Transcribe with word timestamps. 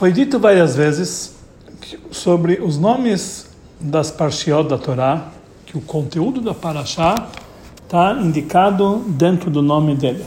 Foi 0.00 0.10
dito 0.12 0.38
várias 0.38 0.74
vezes 0.74 1.34
sobre 2.10 2.54
os 2.54 2.78
nomes 2.78 3.50
das 3.78 4.10
parshiot 4.10 4.66
da 4.66 4.78
Torá, 4.78 5.26
que 5.66 5.76
o 5.76 5.80
conteúdo 5.82 6.40
da 6.40 6.54
Parashá 6.54 7.14
está 7.84 8.14
indicado 8.14 9.04
dentro 9.08 9.50
do 9.50 9.60
nome 9.60 9.94
dele. 9.94 10.24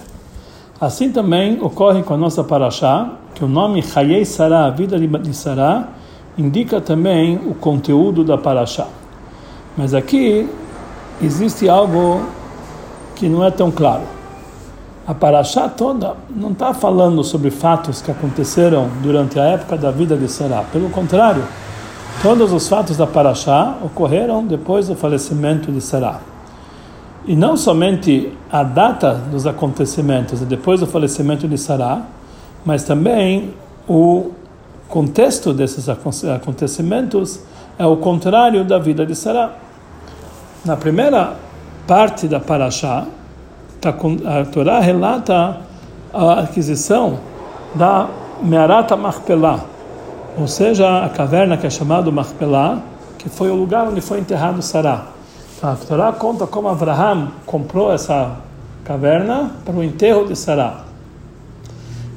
Assim 0.79 1.11
também 1.11 1.59
ocorre 1.59 2.03
com 2.03 2.13
a 2.13 2.17
nossa 2.17 2.43
Parashá, 2.43 3.13
que 3.33 3.43
o 3.43 3.47
nome 3.47 3.83
Hayei 3.95 4.23
Sará, 4.25 4.65
a 4.65 4.69
vida 4.69 4.99
de 4.99 5.33
Sará, 5.33 5.89
indica 6.37 6.79
também 6.79 7.37
o 7.37 7.55
conteúdo 7.55 8.23
da 8.23 8.37
Parashá. 8.37 8.87
Mas 9.75 9.95
aqui 9.95 10.47
existe 11.19 11.67
algo 11.67 12.21
que 13.15 13.27
não 13.27 13.43
é 13.43 13.49
tão 13.49 13.71
claro. 13.71 14.12
A 15.05 15.13
Parashá 15.13 15.67
toda 15.67 16.15
não 16.33 16.51
está 16.51 16.73
falando 16.73 17.25
sobre 17.25 17.51
fatos 17.51 18.01
que 18.01 18.09
aconteceram 18.09 18.89
durante 19.01 19.37
a 19.37 19.43
época 19.43 19.75
da 19.75 19.91
vida 19.91 20.15
de 20.15 20.29
Sará. 20.29 20.63
Pelo 20.71 20.89
contrário, 20.89 21.43
todos 22.21 22.53
os 22.53 22.69
fatos 22.69 22.95
da 22.95 23.05
Parashá 23.05 23.75
ocorreram 23.83 24.45
depois 24.45 24.87
do 24.87 24.95
falecimento 24.95 25.73
de 25.73 25.81
Sará. 25.81 26.21
E 27.27 27.35
não 27.35 27.57
somente 27.57 28.31
a 28.49 28.63
data 28.63 29.13
dos 29.13 29.45
acontecimentos 29.45 30.39
depois 30.41 30.79
do 30.79 30.87
falecimento 30.87 31.49
de 31.49 31.57
Sará, 31.57 32.01
mas 32.65 32.85
também 32.85 33.53
o 33.85 34.31
contexto 34.87 35.53
desses 35.53 35.89
acontecimentos 35.89 37.41
é 37.77 37.85
o 37.85 37.97
contrário 37.97 38.63
da 38.63 38.79
vida 38.79 39.05
de 39.05 39.15
Sará. 39.15 39.51
Na 40.63 40.77
primeira 40.77 41.35
parte 41.85 42.25
da 42.25 42.39
Parashá, 42.39 43.05
tá 43.91 44.39
a 44.39 44.45
Torá 44.45 44.79
relata 44.79 45.57
a 46.13 46.39
aquisição 46.41 47.19
da 47.75 48.07
Mearata 48.41 48.95
Machpelah, 48.95 49.65
ou 50.37 50.47
seja, 50.47 51.03
a 51.03 51.09
caverna 51.09 51.57
que 51.57 51.67
é 51.67 51.69
chamada 51.69 52.09
Machpelah, 52.11 52.81
que 53.17 53.29
foi 53.29 53.49
o 53.49 53.55
lugar 53.55 53.87
onde 53.87 54.01
foi 54.01 54.19
enterrado 54.19 54.61
Sará. 54.61 55.07
Então, 55.57 55.71
a 55.71 55.75
Torá 55.75 56.11
conta 56.11 56.45
como 56.45 56.67
Abraham 56.67 57.29
comprou 57.45 57.91
essa 57.91 58.37
caverna 58.83 59.51
para 59.63 59.75
o 59.75 59.83
enterro 59.83 60.25
de 60.25 60.35
Sará. 60.35 60.83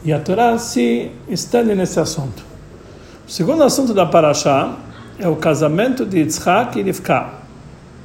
E 0.04 0.12
a 0.12 0.20
Torá 0.20 0.58
se 0.58 1.10
estende 1.28 1.74
nesse 1.74 1.98
assunto. 1.98 2.44
O 3.26 3.30
segundo 3.30 3.62
assunto 3.64 3.92
da 3.92 4.06
Parashá 4.06 4.72
é 5.18 5.28
o 5.28 5.36
casamento 5.36 6.04
de 6.04 6.18
Yitzhak 6.18 6.78
e 6.78 6.82
Rivka. 6.82 7.28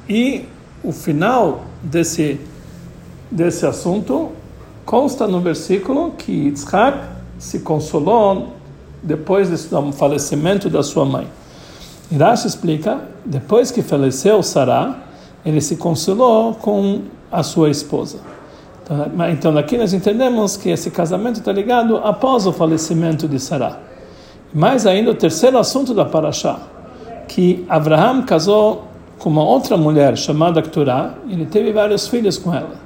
E 0.08 0.44
o 0.82 0.92
final 0.92 1.62
desse, 1.82 2.40
desse 3.32 3.66
assunto 3.66 4.30
consta 4.84 5.26
no 5.26 5.40
versículo 5.40 6.12
que 6.12 6.32
Yitzhak 6.32 6.98
se 7.38 7.60
consolou 7.60 8.48
depois 9.02 9.48
do 9.48 9.92
falecimento 9.92 10.68
da 10.68 10.82
sua 10.82 11.04
mãe. 11.04 11.26
Irash 12.10 12.44
explica, 12.44 13.00
depois 13.24 13.70
que 13.70 13.82
faleceu 13.82 14.42
Sará, 14.42 14.98
ele 15.44 15.60
se 15.60 15.76
consolou 15.76 16.54
com 16.54 17.00
a 17.30 17.42
sua 17.42 17.70
esposa. 17.70 18.18
Então, 18.84 19.30
então 19.30 19.58
aqui 19.58 19.78
nós 19.78 19.92
entendemos 19.92 20.56
que 20.56 20.68
esse 20.68 20.90
casamento 20.90 21.38
está 21.38 21.52
ligado 21.52 21.96
após 21.96 22.46
o 22.46 22.52
falecimento 22.52 23.26
de 23.26 23.40
Sará. 23.40 23.78
Mais 24.52 24.86
ainda, 24.86 25.10
o 25.10 25.14
terceiro 25.14 25.56
assunto 25.56 25.94
da 25.94 26.04
Parashá, 26.04 26.58
que 27.26 27.64
Abraham 27.68 28.22
casou 28.22 28.84
com 29.18 29.30
uma 29.30 29.42
outra 29.42 29.76
mulher 29.76 30.16
chamada 30.18 30.60
Kturá, 30.60 31.14
ele 31.28 31.46
teve 31.46 31.72
vários 31.72 32.06
filhos 32.06 32.36
com 32.36 32.52
ela. 32.52 32.81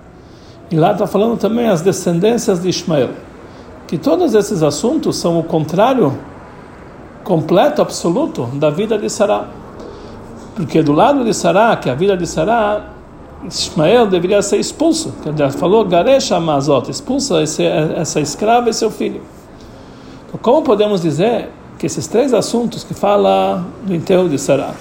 E 0.70 0.76
lá 0.76 0.92
está 0.92 1.06
falando 1.06 1.38
também 1.38 1.68
as 1.68 1.80
descendências 1.80 2.60
de 2.60 2.68
Ismael. 2.68 3.10
Que 3.86 3.96
todos 3.96 4.34
esses 4.34 4.62
assuntos 4.62 5.16
são 5.16 5.38
o 5.38 5.44
contrário 5.44 6.18
completo, 7.22 7.80
absoluto 7.80 8.46
da 8.54 8.70
vida 8.70 8.98
de 8.98 9.08
Sará. 9.08 9.46
Porque 10.56 10.82
do 10.82 10.92
lado 10.92 11.24
de 11.24 11.32
Sará, 11.32 11.76
que 11.76 11.88
é 11.88 11.92
a 11.92 11.94
vida 11.94 12.16
de 12.16 12.26
Sará, 12.26 12.86
Ismael 13.44 14.06
deveria 14.06 14.42
ser 14.42 14.56
expulso. 14.58 15.14
Ele 15.24 15.50
falou, 15.50 15.84
Garesha 15.84 16.40
Mazot, 16.40 16.90
expulsa 16.90 17.42
esse, 17.42 17.62
essa 17.62 18.20
escrava 18.20 18.68
e 18.70 18.74
seu 18.74 18.90
filho. 18.90 19.20
Então, 20.26 20.40
como 20.42 20.62
podemos 20.62 21.02
dizer 21.02 21.50
que 21.78 21.86
esses 21.86 22.06
três 22.08 22.32
assuntos 22.34 22.82
que 22.82 22.94
fala 22.94 23.64
do 23.84 23.94
enterro 23.94 24.28
de 24.28 24.38
Sará, 24.38 24.72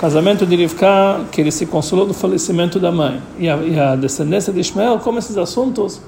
casamento 0.00 0.46
de 0.46 0.56
Rivka, 0.56 1.26
que 1.30 1.42
ele 1.42 1.50
se 1.50 1.66
consolou 1.66 2.06
do 2.06 2.14
falecimento 2.14 2.80
da 2.80 2.90
mãe, 2.90 3.20
e 3.38 3.50
a, 3.50 3.56
e 3.58 3.78
a 3.78 3.94
descendência 3.94 4.50
de 4.50 4.58
Ismael, 4.58 4.98
como 4.98 5.18
esses 5.18 5.36
assuntos 5.36 6.00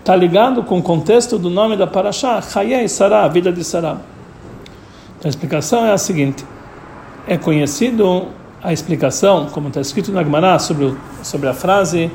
está 0.00 0.16
ligado 0.16 0.64
com 0.64 0.78
o 0.78 0.82
contexto 0.82 1.38
do 1.38 1.48
nome 1.48 1.76
da 1.76 1.86
Parashá, 1.86 2.42
Hayei 2.56 2.88
Sará, 2.88 3.22
a 3.22 3.28
vida 3.28 3.52
de 3.52 3.62
Sará. 3.62 3.98
Então, 5.16 5.26
a 5.26 5.28
explicação 5.28 5.86
é 5.86 5.92
a 5.92 5.98
seguinte: 5.98 6.44
é 7.28 7.36
conhecido 7.36 8.26
a 8.60 8.72
explicação, 8.72 9.46
como 9.52 9.68
está 9.68 9.80
escrito 9.80 10.10
na 10.10 10.24
Gemara, 10.24 10.58
sobre, 10.58 10.92
sobre 11.22 11.48
a 11.48 11.54
frase 11.54 12.10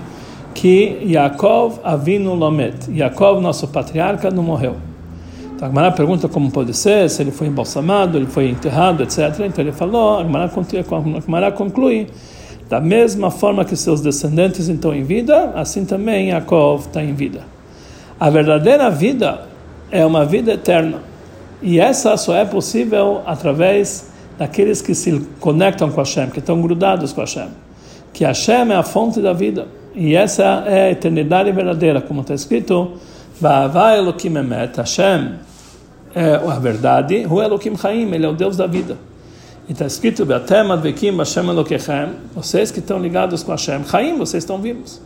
que 0.54 1.00
Yaakov 1.02 1.80
Avinu 1.82 2.36
Lomet, 2.36 2.92
Yaakov, 2.92 3.40
nosso 3.42 3.70
patriarca, 3.70 4.30
não 4.30 4.44
morreu. 4.44 4.76
Então 5.56 5.68
a 5.68 5.72
Gemara 5.72 5.92
pergunta 5.92 6.28
como 6.28 6.52
pode 6.52 6.74
ser, 6.74 7.10
se 7.10 7.22
ele 7.22 7.32
foi 7.32 7.48
embalsamado, 7.48 8.18
ele 8.18 8.26
foi 8.26 8.50
enterrado, 8.50 9.04
etc. 9.04 9.40
Então 9.40 9.64
ele 9.64 9.72
falou, 9.72 10.20
a 10.20 10.24
Gemara, 10.24 11.52
conclui, 11.54 12.08
da 12.68 12.82
mesma 12.82 13.32
forma 13.32 13.64
que 13.64 13.76
seus 13.78 14.02
descendentes 14.02 14.68
estão 14.68 14.94
em 14.94 15.04
vida, 15.04 15.52
assim 15.56 15.86
também 15.86 16.30
Yaakov 16.30 16.88
está 16.88 17.02
em 17.02 17.14
vida. 17.14 17.42
A 18.20 18.30
verdadeira 18.30 18.90
vida 18.90 19.42
é 19.90 20.06
uma 20.06 20.26
vida 20.26 20.54
eterna. 20.54 21.00
E 21.62 21.80
essa 21.80 22.18
só 22.18 22.36
é 22.36 22.44
possível 22.44 23.22
através 23.26 24.12
daqueles 24.38 24.82
que 24.82 24.94
se 24.94 25.22
conectam 25.40 25.90
com 25.90 26.02
Hashem, 26.02 26.30
que 26.32 26.40
estão 26.40 26.62
grudados 26.62 27.14
com 27.14 27.22
Hashem. 27.22 27.48
Que 28.12 28.26
Hashem 28.26 28.72
é 28.72 28.76
a 28.76 28.84
fonte 28.84 29.22
da 29.22 29.32
vida. 29.32 29.68
E 29.94 30.16
essa 30.16 30.44
é 30.68 30.88
a 30.88 30.92
eternidade 30.92 31.50
verdadeira, 31.54 32.02
como 32.02 32.22
está 32.22 32.34
escrito, 32.34 32.92
Va'avai 33.42 33.98
Elohim 33.98 34.38
Emet, 34.38 34.78
Hashem 34.78 35.36
é 36.14 36.36
a 36.36 36.60
verdade, 36.60 37.26
Hu 37.30 37.42
Elohim 37.42 37.76
Chaim, 37.76 38.10
ele 38.14 38.26
é 38.26 38.30
o 38.30 38.34
Deus 38.34 38.56
da 38.56 38.66
vida. 38.66 38.98
E 39.68 39.74
está 39.74 39.86
escrito, 39.86 40.26
Be'atem 40.26 40.72
Advekim 40.72 41.18
Hashem 41.18 41.50
Elokechem, 41.50 42.10
vocês 42.34 42.72
que 42.72 42.80
estão 42.80 42.98
ligados 42.98 43.44
com 43.44 43.52
Hashem, 43.52 43.84
Chaim, 43.86 44.18
vocês 44.18 44.44
estão 44.44 44.58
vivos. 44.60 45.02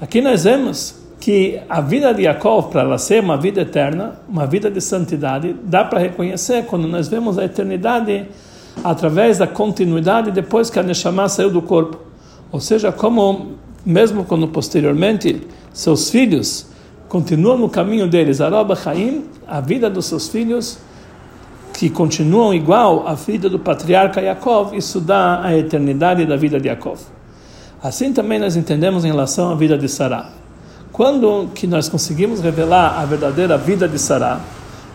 Aqui 0.00 0.20
nós 0.20 0.44
vemos 0.44 0.94
que 1.18 1.58
a 1.68 1.80
vida 1.80 2.14
de 2.14 2.22
Yaakov, 2.22 2.70
para 2.70 2.82
ela 2.82 2.98
ser 2.98 3.20
uma 3.22 3.36
vida 3.36 3.62
eterna, 3.62 4.20
uma 4.28 4.46
vida 4.46 4.70
de 4.70 4.80
santidade, 4.80 5.56
dá 5.64 5.84
para 5.84 5.98
reconhecer 5.98 6.66
quando 6.66 6.86
nós 6.86 7.08
vemos 7.08 7.38
a 7.38 7.44
eternidade 7.44 8.26
através 8.84 9.38
da 9.38 9.46
continuidade 9.46 10.30
depois 10.30 10.70
que 10.70 10.78
a 10.78 10.82
Neshama 10.82 11.28
saiu 11.28 11.50
do 11.50 11.62
corpo. 11.62 11.98
Ou 12.52 12.60
seja, 12.60 12.92
como 12.92 13.56
mesmo 13.84 14.24
quando 14.24 14.46
posteriormente 14.48 15.42
seus 15.72 16.10
filhos 16.10 16.66
continuam 17.08 17.58
no 17.58 17.68
caminho 17.68 18.08
deles, 18.08 18.40
Aroba 18.40 18.74
Chaim, 18.74 19.24
a 19.46 19.60
vida 19.60 19.88
dos 19.88 20.06
seus 20.06 20.28
filhos 20.28 20.78
que 21.72 21.90
continuam 21.90 22.54
igual 22.54 23.06
à 23.06 23.14
vida 23.14 23.50
do 23.50 23.58
patriarca 23.58 24.20
Yaakov, 24.20 24.74
isso 24.76 25.00
dá 25.00 25.42
a 25.44 25.56
eternidade 25.56 26.24
da 26.24 26.36
vida 26.36 26.58
de 26.58 26.68
Yaakov. 26.68 26.98
Assim 27.82 28.12
também 28.12 28.38
nós 28.38 28.56
entendemos 28.56 29.04
em 29.04 29.08
relação 29.08 29.50
à 29.50 29.54
vida 29.54 29.76
de 29.76 29.88
Sarah. 29.88 30.30
Quando 30.90 31.48
que 31.54 31.66
nós 31.66 31.88
conseguimos 31.88 32.40
revelar 32.40 32.98
a 32.98 33.04
verdadeira 33.04 33.58
vida 33.58 33.86
de 33.86 33.98
Sarah? 33.98 34.40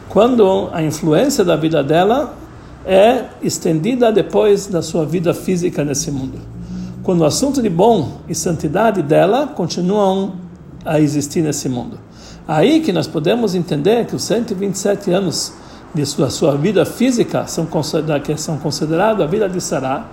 Quando 0.09 0.69
a 0.73 0.81
influência 0.81 1.45
da 1.45 1.55
vida 1.55 1.83
dela 1.83 2.35
é 2.85 3.25
estendida 3.41 4.11
depois 4.11 4.65
da 4.65 4.81
sua 4.81 5.05
vida 5.05 5.33
física 5.33 5.83
nesse 5.83 6.09
mundo. 6.09 6.39
Quando 7.03 7.21
o 7.21 7.25
assunto 7.25 7.61
de 7.61 7.69
bom 7.69 8.21
e 8.27 8.33
santidade 8.33 9.01
dela 9.01 9.47
continuam 9.47 10.33
a 10.85 10.99
existir 10.99 11.41
nesse 11.41 11.69
mundo. 11.69 11.99
Aí 12.47 12.81
que 12.81 12.91
nós 12.91 13.07
podemos 13.07 13.55
entender 13.55 14.05
que 14.05 14.15
os 14.15 14.23
127 14.23 15.11
anos 15.11 15.53
de 15.93 16.05
sua, 16.05 16.29
sua 16.29 16.55
vida 16.55 16.85
física 16.85 17.45
são 17.47 17.67
que 18.23 18.37
são 18.37 18.57
considerados 18.57 19.23
a 19.23 19.27
vida 19.27 19.47
de 19.47 19.59
Sará, 19.61 20.05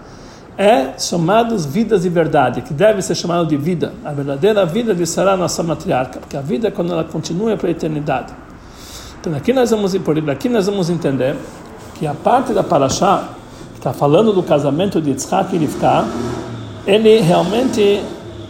é 0.56 0.98
chamados 0.98 1.64
vidas 1.64 2.02
de 2.02 2.08
verdade, 2.08 2.62
que 2.62 2.74
deve 2.74 3.00
ser 3.00 3.14
chamado 3.14 3.46
de 3.46 3.56
vida, 3.56 3.92
a 4.04 4.12
verdadeira 4.12 4.66
vida 4.66 4.92
de 4.92 5.06
Sará, 5.06 5.36
nossa 5.36 5.62
matriarca, 5.62 6.18
porque 6.18 6.36
a 6.36 6.40
vida 6.40 6.66
é 6.66 6.70
quando 6.70 6.92
ela 6.92 7.04
continua 7.04 7.56
para 7.56 7.68
a 7.68 7.70
eternidade. 7.70 8.32
Então 9.20 9.34
aqui 9.34 9.52
nós 9.52 9.70
vamos 9.70 9.96
por 9.98 10.30
aqui 10.30 10.48
nós 10.48 10.66
vamos 10.66 10.90
entender 10.90 11.36
que 11.94 12.06
a 12.06 12.14
parte 12.14 12.52
da 12.52 12.62
Parashá, 12.62 13.28
que 13.72 13.78
está 13.78 13.92
falando 13.92 14.32
do 14.32 14.42
casamento 14.42 15.00
de 15.00 15.10
Yitzhak 15.10 15.54
e 15.54 15.58
Rivka, 15.58 16.04
ele 16.86 17.20
realmente 17.20 18.02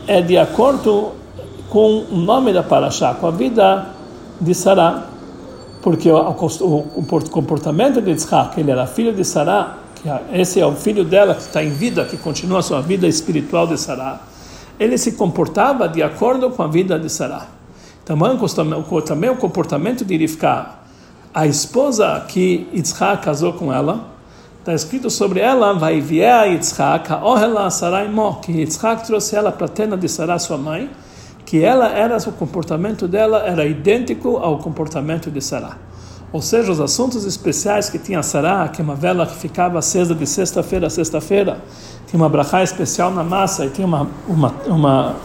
é 0.07 0.23
de 0.23 0.39
acordo 0.39 1.13
com 1.71 2.05
o 2.11 2.17
nome 2.17 2.53
da 2.53 2.63
Parashá, 2.63 3.15
com 3.15 3.27
a 3.27 3.31
vida 3.31 3.87
de 4.41 4.55
Sará, 4.55 5.05
porque 5.83 6.11
o, 6.11 6.35
comportamento 7.31 8.01
de 8.01 8.11
Yitzhak, 8.11 8.59
ele 8.59 8.71
era 8.71 8.87
filho 8.87 9.13
de 9.13 9.25
Sará, 9.25 9.79
esse 10.33 10.61
é 10.61 10.67
o 10.67 10.73
filho 10.73 11.05
dela 11.05 11.35
que 11.35 11.43
está 11.43 11.63
em 11.63 11.71
vida, 11.71 12.05
que 12.05 12.17
continua 12.17 12.61
a 12.61 12.63
sua 12.63 12.81
vida 12.81 13.07
espiritual 13.07 13.67
de 13.67 13.79
Sará, 13.79 14.21
ele 14.79 14.97
se 14.97 15.13
comportava 15.13 15.89
de 15.89 16.03
acordo 16.03 16.51
com 16.51 16.63
a 16.63 16.67
vida 16.69 16.99
de 16.99 17.11
Sará. 17.11 17.47
Também, 18.05 18.31
o 18.31 19.37
comportamento 19.37 20.05
de 20.05 20.17
Rivka, 20.17 20.71
a 21.35 21.47
esposa 21.47 22.25
que 22.29 22.67
Yitzhak 22.73 23.23
casou 23.23 23.53
com 23.53 23.73
ela, 23.73 24.07
está 24.61 24.73
escrito 24.73 25.11
sobre 25.11 25.41
ela, 25.41 25.73
vai 25.75 26.01
vier 26.01 26.53
Yitzhak, 26.53 27.13
ohela 27.23 27.71
Sarai 27.71 28.09
mo, 28.09 28.37
que 28.37 28.53
Yitzhak 28.53 29.07
trouxe 29.07 29.37
ela 29.37 29.53
para 29.53 29.67
a 29.67 29.69
tenda 29.69 29.97
de 29.97 30.09
Sarai, 30.09 30.39
sua 30.39 30.57
mãe, 30.57 30.89
que 31.49 31.65
ela 31.65 31.89
era, 31.89 32.19
o 32.19 32.33
comportamento 32.33 33.09
dela 33.09 33.39
era 33.39 33.65
idêntico 33.65 34.37
ao 34.37 34.59
comportamento 34.59 35.31
de 35.31 35.41
Sarah. 35.41 35.79
Ou 36.31 36.43
seja, 36.43 36.71
os 36.71 36.79
assuntos 36.79 37.25
especiais 37.25 37.89
que 37.89 37.99
tinha 37.99 38.23
Sarah, 38.23 38.69
que 38.69 38.83
é 38.83 38.85
uma 38.85 38.95
vela 38.95 39.25
que 39.25 39.35
ficava 39.35 39.79
acesa 39.79 40.15
de 40.15 40.27
sexta-feira 40.27 40.89
a 40.89 40.91
sexta-feira, 40.91 41.57
tinha 42.07 42.23
uma 42.23 42.29
brachá 42.29 42.63
especial 42.63 43.11
na 43.11 43.25
massa 43.25 43.65
e 43.65 43.71
tinha 43.71 43.87
uma, 43.87 44.07
uma, 44.29 44.55
uma 44.67 45.17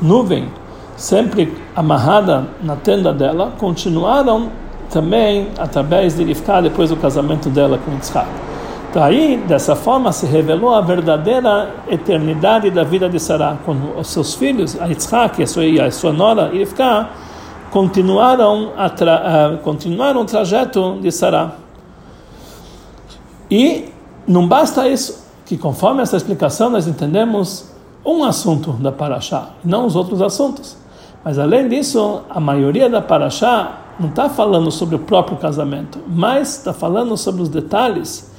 nuvem 0.00 0.48
sempre 0.96 1.52
amarrada 1.74 2.46
na 2.62 2.76
tenda 2.76 3.12
dela, 3.12 3.52
continuaram 3.58 4.52
também 4.88 5.48
através 5.58 6.14
de 6.14 6.22
Rivka 6.22 6.62
depois 6.62 6.90
do 6.90 6.96
casamento 6.96 7.50
dela 7.50 7.76
com 7.76 7.90
Yitzhak. 7.90 8.51
Então 8.92 9.02
aí, 9.02 9.38
dessa 9.48 9.74
forma, 9.74 10.12
se 10.12 10.26
revelou 10.26 10.74
a 10.74 10.82
verdadeira 10.82 11.74
eternidade 11.88 12.70
da 12.70 12.84
vida 12.84 13.08
de 13.08 13.18
Sarah, 13.18 13.56
quando 13.64 13.98
os 13.98 14.08
seus 14.08 14.34
filhos, 14.34 14.78
a 14.78 14.84
Yitzhak 14.84 15.40
e 15.40 15.44
a 15.44 15.46
sua, 15.46 15.62
a 15.86 15.90
sua 15.90 16.12
nora, 16.12 16.50
Rivka, 16.50 17.08
continuaram, 17.70 18.72
a 18.76 18.90
tra, 18.90 19.58
continuaram 19.64 20.20
o 20.20 20.24
trajeto 20.26 20.98
de 21.00 21.10
Sarah. 21.10 21.52
E 23.50 23.86
não 24.28 24.46
basta 24.46 24.86
isso, 24.86 25.26
que 25.46 25.56
conforme 25.56 26.02
essa 26.02 26.18
explicação 26.18 26.68
nós 26.68 26.86
entendemos 26.86 27.72
um 28.04 28.22
assunto 28.24 28.72
da 28.72 28.92
Parashá, 28.92 29.52
não 29.64 29.86
os 29.86 29.96
outros 29.96 30.20
assuntos. 30.20 30.76
Mas 31.24 31.38
além 31.38 31.66
disso, 31.66 32.20
a 32.28 32.38
maioria 32.38 32.90
da 32.90 33.00
Parashá 33.00 33.72
não 33.98 34.10
está 34.10 34.28
falando 34.28 34.70
sobre 34.70 34.96
o 34.96 34.98
próprio 34.98 35.38
casamento, 35.38 35.98
mas 36.06 36.58
está 36.58 36.74
falando 36.74 37.16
sobre 37.16 37.40
os 37.40 37.48
detalhes 37.48 38.30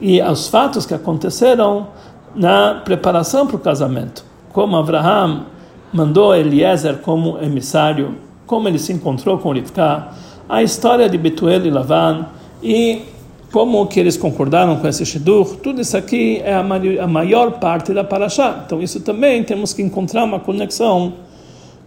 e 0.00 0.20
os 0.22 0.48
fatos 0.48 0.86
que 0.86 0.94
aconteceram 0.94 1.88
na 2.34 2.74
preparação 2.84 3.46
para 3.46 3.56
o 3.56 3.58
casamento. 3.58 4.24
Como 4.52 4.76
Abraham 4.76 5.46
mandou 5.92 6.34
Eliezer 6.34 6.98
como 6.98 7.38
emissário, 7.38 8.14
como 8.46 8.68
ele 8.68 8.78
se 8.78 8.92
encontrou 8.92 9.38
com 9.38 9.52
Rivka, 9.52 10.08
a 10.48 10.62
história 10.62 11.08
de 11.08 11.18
Betuel 11.18 11.66
e 11.66 11.70
Lavan 11.70 12.26
e 12.62 13.02
como 13.52 13.86
que 13.86 13.98
eles 13.98 14.16
concordaram 14.16 14.76
com 14.76 14.86
esse 14.86 15.04
Shidur, 15.06 15.56
tudo 15.56 15.80
isso 15.80 15.96
aqui 15.96 16.40
é 16.44 16.54
a 16.54 17.06
maior 17.06 17.52
parte 17.52 17.94
da 17.94 18.04
Parashá. 18.04 18.62
Então 18.64 18.82
isso 18.82 19.00
também 19.00 19.42
temos 19.42 19.72
que 19.72 19.82
encontrar 19.82 20.24
uma 20.24 20.38
conexão 20.38 21.14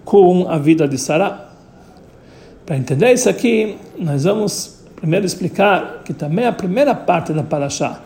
com 0.04 0.48
a 0.50 0.58
vida 0.58 0.88
de 0.88 0.98
Sarah. 0.98 1.50
Para 2.66 2.78
entender 2.78 3.14
isso 3.14 3.30
aqui, 3.30 3.78
nós 3.98 4.24
vamos 4.24 4.81
primeiro 5.02 5.26
explicar 5.26 6.02
que 6.06 6.14
também 6.14 6.46
a 6.46 6.52
primeira 6.52 6.94
parte 6.94 7.34
da 7.34 7.42
Parashá, 7.42 8.00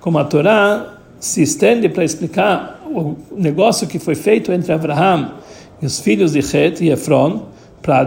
como 0.00 0.18
a 0.18 0.24
Torá 0.24 0.98
se 1.18 1.42
estende 1.42 1.88
para 1.88 2.04
explicar 2.04 2.82
o 2.86 3.16
negócio 3.34 3.88
que 3.88 3.98
foi 3.98 4.14
feito 4.14 4.52
entre 4.52 4.70
Abraham 4.70 5.32
e 5.80 5.86
os 5.86 5.98
filhos 6.00 6.32
de 6.32 6.40
Het 6.40 6.82
e 6.82 6.90
Efron 6.90 7.46
para 7.80 8.06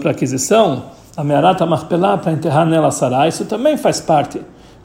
para 0.00 0.10
aquisição 0.10 0.82
a 1.14 1.22
Mearata 1.22 1.66
Marpelá 1.66 2.16
para 2.16 2.32
enterrar 2.32 2.64
nela 2.64 2.90
Sará, 2.90 3.28
isso 3.28 3.44
também 3.44 3.76
faz 3.76 4.00
parte 4.00 4.40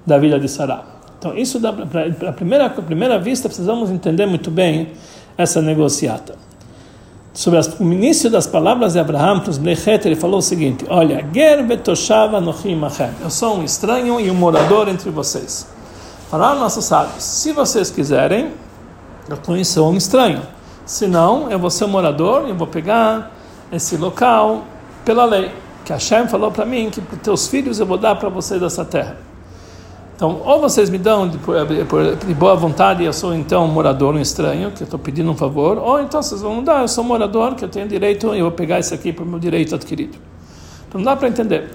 da 0.05 0.17
vida 0.17 0.37
de 0.39 0.49
Sará. 0.49 0.83
Então, 1.17 1.37
isso 1.37 1.61
a 1.65 2.33
primeira, 2.33 2.69
primeira 2.69 3.17
vista 3.17 3.47
precisamos 3.47 3.89
entender 3.89 4.25
muito 4.25 4.51
bem 4.51 4.89
essa 5.37 5.61
negociata 5.61 6.35
sobre 7.33 7.59
o 7.79 7.91
início 7.91 8.29
das 8.29 8.45
palavras 8.45 8.93
de 8.93 8.99
Abraão 8.99 9.39
para 9.39 9.49
os 9.49 9.57
Blechet, 9.57 10.07
ele 10.07 10.15
falou 10.15 10.37
o 10.37 10.41
seguinte: 10.41 10.85
Olha, 10.87 11.27
Ger 11.33 11.63
betoshava 11.63 12.39
nochim 12.39 12.79
Eu 13.21 13.29
sou 13.29 13.57
um 13.57 13.63
estranho 13.63 14.19
e 14.19 14.29
um 14.29 14.35
morador 14.35 14.87
entre 14.87 15.09
vocês. 15.09 15.67
Falaram 16.29 16.59
nossos 16.59 16.85
sábios: 16.85 17.23
Se 17.23 17.51
vocês 17.51 17.89
quiserem, 17.89 18.51
eu 19.27 19.37
conheço 19.37 19.83
um 19.83 19.97
estranho. 19.97 20.41
Se 20.85 21.07
não, 21.07 21.49
eu 21.49 21.57
vou 21.57 21.69
ser 21.69 21.85
um 21.85 21.89
morador 21.89 22.43
e 22.45 22.49
eu 22.49 22.55
vou 22.55 22.67
pegar 22.67 23.31
esse 23.71 23.97
local 23.97 24.63
pela 25.03 25.25
lei. 25.25 25.51
Que 25.83 25.91
Hashem 25.91 26.27
falou 26.27 26.51
para 26.51 26.65
mim 26.65 26.89
que 26.89 27.01
para 27.01 27.17
teus 27.17 27.47
filhos 27.47 27.79
eu 27.79 27.85
vou 27.85 27.97
dar 27.97 28.15
para 28.15 28.29
vocês 28.29 28.61
essa 28.61 28.85
terra. 28.85 29.17
Então, 30.15 30.41
ou 30.45 30.61
vocês 30.61 30.89
me 30.89 30.97
dão 30.97 31.27
de, 31.27 31.37
de, 31.37 32.33
boa 32.33 32.55
vontade, 32.55 33.03
eu 33.03 33.11
sou 33.11 33.33
então 33.33 33.65
um 33.65 33.67
morador, 33.67 34.13
um 34.13 34.19
estranho, 34.19 34.71
que 34.71 34.83
eu 34.83 34.85
estou 34.85 34.99
pedindo 34.99 35.29
um 35.29 35.35
favor, 35.35 35.77
ou 35.77 35.99
então 35.99 36.21
vocês 36.21 36.41
vão 36.41 36.63
dar, 36.63 36.81
eu 36.81 36.87
sou 36.87 37.03
um 37.03 37.07
morador, 37.07 37.55
que 37.55 37.65
eu 37.65 37.69
tenho 37.69 37.87
direito, 37.87 38.33
e 38.33 38.39
eu 38.39 38.45
vou 38.45 38.51
pegar 38.51 38.79
isso 38.79 38.93
aqui 38.93 39.11
para 39.11 39.23
o 39.23 39.27
meu 39.27 39.39
direito 39.39 39.73
adquirido. 39.73 40.17
Então, 40.87 41.01
não 41.01 41.05
dá 41.05 41.15
para 41.15 41.27
entender. 41.27 41.71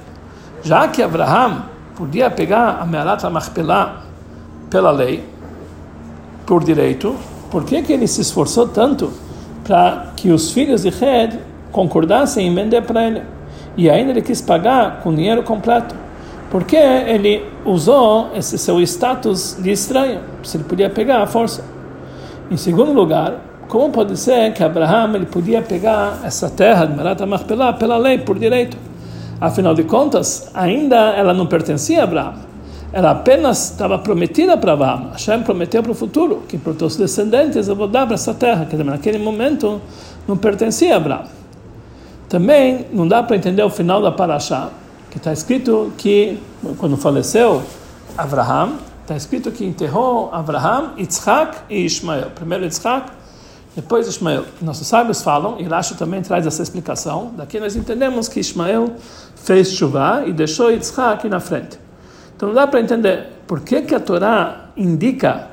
Já 0.63 0.87
que 0.87 1.03
Abraham 1.03 1.65
podia 1.97 2.31
pegar 2.31 2.79
a 2.81 2.87
Mearat 2.87 3.25
Machpelah 3.25 4.05
pela 4.71 4.93
lei, 4.93 5.25
por 6.47 6.63
direito, 6.63 7.17
por 7.51 7.65
que, 7.65 7.83
que 7.83 7.93
ele 7.93 8.07
se 8.07 8.21
esforçou 8.21 8.69
tanto 8.69 9.13
para 9.65 10.13
que 10.17 10.31
os 10.31 10.53
filhos 10.53 10.83
de 10.83 10.91
Red 10.91 11.41
concordassem 11.73 12.47
em 12.47 12.55
vender 12.55 12.83
para 12.83 13.05
ele? 13.05 13.23
E 13.77 13.91
ainda 13.91 14.13
ele 14.13 14.23
quis 14.23 14.41
pagar 14.41 15.01
com 15.03 15.15
dinheiro 15.15 15.43
completo 15.43 15.95
porque 16.51 16.77
ele 16.77 17.45
usou 17.65 18.31
esse 18.35 18.57
seu 18.59 18.81
status 18.81 19.57
de 19.61 19.71
estranho, 19.71 20.21
se 20.43 20.57
ele 20.57 20.65
podia 20.65 20.89
pegar 20.89 21.23
a 21.23 21.27
força. 21.27 21.65
Em 22.51 22.57
segundo 22.57 22.93
lugar, 22.93 23.45
como 23.69 23.91
pode 23.91 24.17
ser 24.17 24.55
que 24.55 24.65
Abraão 24.65 25.15
ele 25.15 25.27
podia 25.27 25.61
pegar 25.61 26.21
essa 26.25 26.49
terra 26.49 26.87
de 26.87 26.97
Marat 26.97 27.21
Machpelah 27.21 27.75
pela 27.75 27.99
lei, 27.99 28.19
por 28.19 28.39
direito? 28.39 28.77
Afinal 29.39 29.75
de 29.75 29.85
contas, 29.85 30.51
ainda 30.55 30.97
ela 30.97 31.35
não 31.35 31.47
pertencia 31.47 32.01
a 32.01 32.05
Abraão. 32.05 32.35
Ela 32.91 33.11
apenas 33.11 33.71
estava 33.71 33.99
prometida 33.99 34.57
para 34.57 34.73
Abraão. 34.73 35.11
Hashem 35.13 35.43
prometeu 35.43 35.83
para 35.83 35.93
o 35.93 35.95
futuro 35.95 36.43
que 36.49 36.57
para 36.57 36.73
os 36.73 36.79
seus 36.79 36.97
descendentes 36.97 37.69
eu 37.69 37.77
vou 37.77 37.87
dar 37.87 38.07
para 38.07 38.15
essa 38.15 38.33
terra, 38.33 38.65
que 38.65 38.75
naquele 38.77 39.19
momento 39.19 39.83
não 40.27 40.39
pertencia 40.39 40.95
a 40.95 40.97
Abraão. 40.97 41.25
Também 42.27 42.87
não 42.91 43.07
dá 43.07 43.23
para 43.23 43.37
entender 43.37 43.63
o 43.63 43.71
final 43.71 44.01
da 44.01 44.11
Parashá, 44.11 44.71
que 45.11 45.19
está 45.19 45.33
escrito 45.33 45.93
que 45.97 46.39
quando 46.79 46.97
faleceu 46.97 47.63
Abraham, 48.17 48.75
está 49.03 49.17
escrito 49.17 49.51
que 49.51 49.65
enterrou 49.65 50.31
Abraham, 50.33 50.93
Yitzhak 50.99 51.59
e 51.71 51.85
Ismael. 51.85 52.31
Primeiro 52.35 52.65
Yitzhak, 52.65 53.11
depois 53.75 54.07
Ismael. 54.07 54.45
Nossos 54.61 54.87
sábios 54.87 55.23
falam, 55.23 55.57
e 55.59 55.65
Rashi 55.65 55.95
também 55.95 56.21
traz 56.21 56.47
essa 56.47 56.63
explicação. 56.63 57.33
Daqui 57.37 57.59
nós 57.59 57.77
entendemos 57.77 58.29
que 58.29 58.41
Ismael 58.41 58.93
fez 59.37 59.73
chuva 59.73 60.25
e 60.27 60.33
deixou 60.33 60.71
Yitzhak 60.71 61.29
na 61.29 61.41
frente. 61.41 61.79
Então 62.37 62.53
dá 62.53 62.67
para 62.67 62.81
entender 62.81 63.29
por 63.47 63.61
que, 63.61 63.83
que 63.83 63.95
a 63.95 64.01
Torá 64.01 64.71
indica 64.77 65.49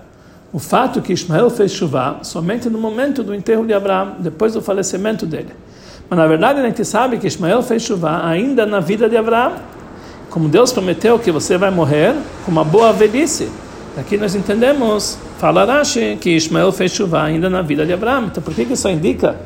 o 0.51 0.59
fato 0.59 1.01
que 1.01 1.11
Ismael 1.11 1.49
fez 1.49 1.71
chuva 1.71 2.19
somente 2.23 2.69
no 2.69 2.79
momento 2.79 3.23
do 3.23 3.33
enterro 3.33 3.65
de 3.65 3.73
Abraão, 3.73 4.15
depois 4.19 4.53
do 4.53 4.61
falecimento 4.61 5.25
dele. 5.25 5.53
Mas 6.09 6.19
na 6.19 6.27
verdade 6.27 6.59
a 6.59 6.63
gente 6.63 6.85
sabe 6.85 7.17
que 7.17 7.27
Ismael 7.27 7.61
fez 7.63 7.81
chuva 7.81 8.25
ainda 8.25 8.65
na 8.65 8.79
vida 8.79 9.09
de 9.09 9.17
Abraão. 9.17 9.53
Como 10.29 10.47
Deus 10.47 10.71
prometeu 10.71 11.17
que 11.17 11.31
você 11.31 11.57
vai 11.57 11.71
morrer 11.71 12.15
com 12.45 12.51
uma 12.51 12.63
boa 12.63 12.91
velhice. 12.93 13.49
Aqui 13.97 14.17
nós 14.17 14.35
entendemos, 14.35 15.17
fala 15.37 15.63
Rashi, 15.63 16.17
que 16.19 16.31
Ismael 16.31 16.71
fez 16.71 16.91
chuva 16.91 17.23
ainda 17.23 17.49
na 17.49 17.61
vida 17.61 17.85
de 17.85 17.93
Abraão. 17.93 18.25
Então 18.25 18.43
por 18.43 18.53
que 18.53 18.63
isso 18.63 18.87
indica 18.89 19.37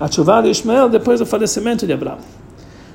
a 0.00 0.10
chuva 0.10 0.42
de 0.42 0.50
Ismael 0.50 0.88
depois 0.88 1.20
do 1.20 1.26
falecimento 1.26 1.86
de 1.86 1.92
Abraão? 1.92 2.18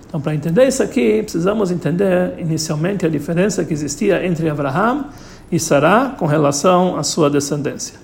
Então 0.08 0.20
para 0.20 0.36
entender 0.36 0.68
isso 0.68 0.84
aqui, 0.84 1.22
precisamos 1.24 1.72
entender 1.72 2.34
inicialmente 2.38 3.06
a 3.06 3.10
diferença 3.10 3.64
que 3.64 3.74
existia 3.74 4.26
entre 4.26 4.50
Abraão 4.50 5.06
e 5.52 5.60
Sará 5.60 6.16
com 6.18 6.26
relação 6.26 6.98
à 6.98 7.04
sua 7.04 7.30
descendência. 7.30 7.96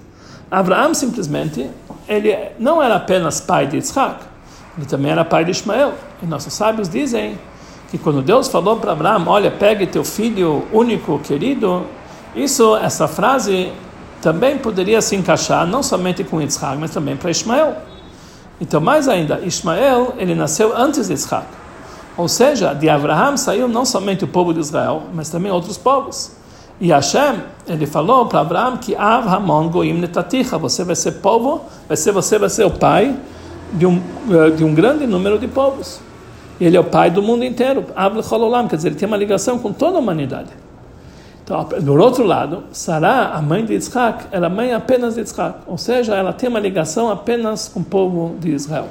Abraão 0.50 0.94
simplesmente, 0.94 1.70
ele 2.08 2.36
não 2.60 2.82
era 2.82 2.96
apenas 2.96 3.40
pai 3.40 3.68
de 3.68 3.78
Isaac, 3.78 4.29
ele 4.80 4.86
também 4.86 5.12
era 5.12 5.26
pai 5.26 5.44
de 5.44 5.52
Ismael. 5.52 5.94
E 6.24 6.26
nossos 6.26 6.54
sábios 6.54 6.88
dizem 6.88 7.38
que 7.92 7.98
quando 7.98 8.22
Deus 8.22 8.48
falou 8.48 8.78
para 8.78 8.94
Abraão, 8.94 9.26
olha, 9.28 9.52
pegue 9.52 9.86
teu 9.86 10.06
filho 10.06 10.66
único, 10.72 11.20
querido, 11.20 11.86
isso, 12.34 12.78
essa 12.78 13.06
frase 13.06 13.74
também 14.22 14.58
poderia 14.58 15.02
se 15.02 15.18
encaixar 15.18 15.68
não 15.68 15.84
somente 15.84 16.24
com 16.24 16.42
Isaac, 16.42 16.78
mas 16.78 16.92
também 16.92 17.18
para 17.18 17.30
Ismael. 17.30 17.76
Então, 18.62 18.80
mais 18.80 19.10
ainda, 19.10 19.42
Ismael, 19.42 20.14
ele 20.18 20.34
nasceu 20.34 20.76
antes 20.76 21.08
de 21.08 21.14
Isaac. 21.14 21.48
Ou 22.16 22.30
seja, 22.30 22.74
de 22.74 22.88
Abraão 22.90 23.36
saiu 23.36 23.68
não 23.68 23.84
somente 23.84 24.24
o 24.24 24.28
povo 24.28 24.54
de 24.54 24.62
Israel, 24.62 25.04
mas 25.14 25.30
também 25.30 25.52
outros 25.52 25.78
povos. 25.78 26.32
E 26.80 26.88
Hashem, 26.88 27.42
ele 27.68 27.86
falou 27.86 28.28
para 28.28 28.40
Abraão 28.40 28.78
que 28.78 28.96
Av 28.96 29.28
Hamon 29.28 29.68
Goim 29.68 29.94
Netaticha, 29.94 30.58
você 30.58 30.86
vai 30.86 30.96
ser 30.96 31.14
povo, 31.14 31.62
vai 31.86 31.98
ser, 31.98 32.14
você 32.14 32.40
vai 32.40 32.50
ser 32.50 32.66
o 32.66 32.72
pai 32.72 33.18
de 33.74 33.86
um, 33.86 34.02
eh, 34.32 34.50
de 34.52 34.64
um 34.64 34.74
grande 34.74 35.06
número 35.06 35.38
de 35.38 35.48
povos. 35.48 36.02
Ele 36.60 36.76
é 36.76 36.80
o 36.80 36.84
pai 36.84 37.10
do 37.10 37.22
mundo 37.22 37.44
inteiro. 37.46 37.86
Quer 38.70 38.76
dizer, 38.76 38.90
ele 38.90 38.96
tem 38.96 39.08
uma 39.08 39.18
ligação 39.18 39.60
com 39.60 39.72
toda 39.72 39.98
a 39.98 40.00
humanidade. 40.00 40.50
Então, 41.44 41.68
do 41.82 41.96
outro 41.96 42.24
lado, 42.24 42.66
Sarah, 42.72 43.32
a 43.34 43.42
mãe 43.42 43.66
de 43.66 43.74
Isaac, 43.74 44.26
ela 44.32 44.46
é 44.46 44.50
mãe 44.50 44.72
apenas 44.72 45.16
de 45.16 45.22
Isaac, 45.22 45.62
ou 45.66 45.80
seja, 45.80 46.16
ela 46.16 46.32
tem 46.32 46.48
uma 46.48 46.60
ligação 46.60 47.10
apenas 47.10 47.68
com 47.68 47.80
o 47.80 47.84
povo 47.84 48.36
de 48.40 48.52
Israel. 48.52 48.88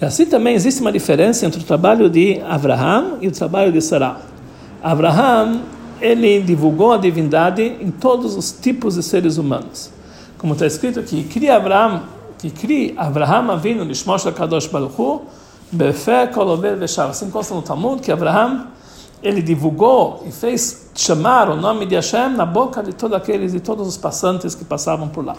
E 0.00 0.04
assim 0.06 0.24
também 0.24 0.54
existe 0.54 0.80
uma 0.80 0.90
diferença 0.90 1.44
entre 1.44 1.60
o 1.60 1.64
trabalho 1.64 2.08
de 2.08 2.40
Abraham 2.48 3.18
e 3.20 3.28
o 3.28 3.30
trabalho 3.30 3.70
de 3.70 3.82
Sarah. 3.82 4.20
Abraham, 4.82 5.60
ele 6.00 6.40
divulgou 6.40 6.94
a 6.94 6.96
divindade 6.96 7.62
em 7.62 7.90
todos 7.90 8.34
os 8.36 8.50
tipos 8.50 8.94
de 8.94 9.02
seres 9.02 9.36
humanos. 9.36 9.90
Como 10.38 10.54
está 10.54 10.66
escrito 10.66 10.98
aqui, 10.98 11.24
cria 11.24 11.56
Abraham, 11.56 12.04
que 12.48 12.94
Abraham 12.96 13.58
vindo 13.58 13.84
de 13.84 13.94
Shmosh 13.94 14.24
Kadosh 14.34 14.68
Baruch 14.68 14.94
Hu, 14.98 15.22
Befe 15.70 16.28
Kolover 16.32 16.76
Veshar. 16.76 17.10
Assim 17.10 17.28
consta 17.30 17.54
no 17.54 17.60
Talmud 17.60 18.00
que 18.00 18.10
Abraham, 18.10 18.68
ele 19.22 19.42
divulgou 19.42 20.24
e 20.26 20.32
fez 20.32 20.90
chamar 20.94 21.50
o 21.50 21.56
nome 21.56 21.84
de 21.84 21.94
Hashem 21.94 22.30
na 22.30 22.46
boca 22.46 22.82
de 22.82 22.94
todos 22.94 23.16
aqueles 23.16 23.52
e 23.52 23.60
todos 23.60 23.86
os 23.86 23.96
passantes 23.96 24.54
que 24.54 24.64
passavam 24.64 25.08
por 25.08 25.24
lá. 25.24 25.36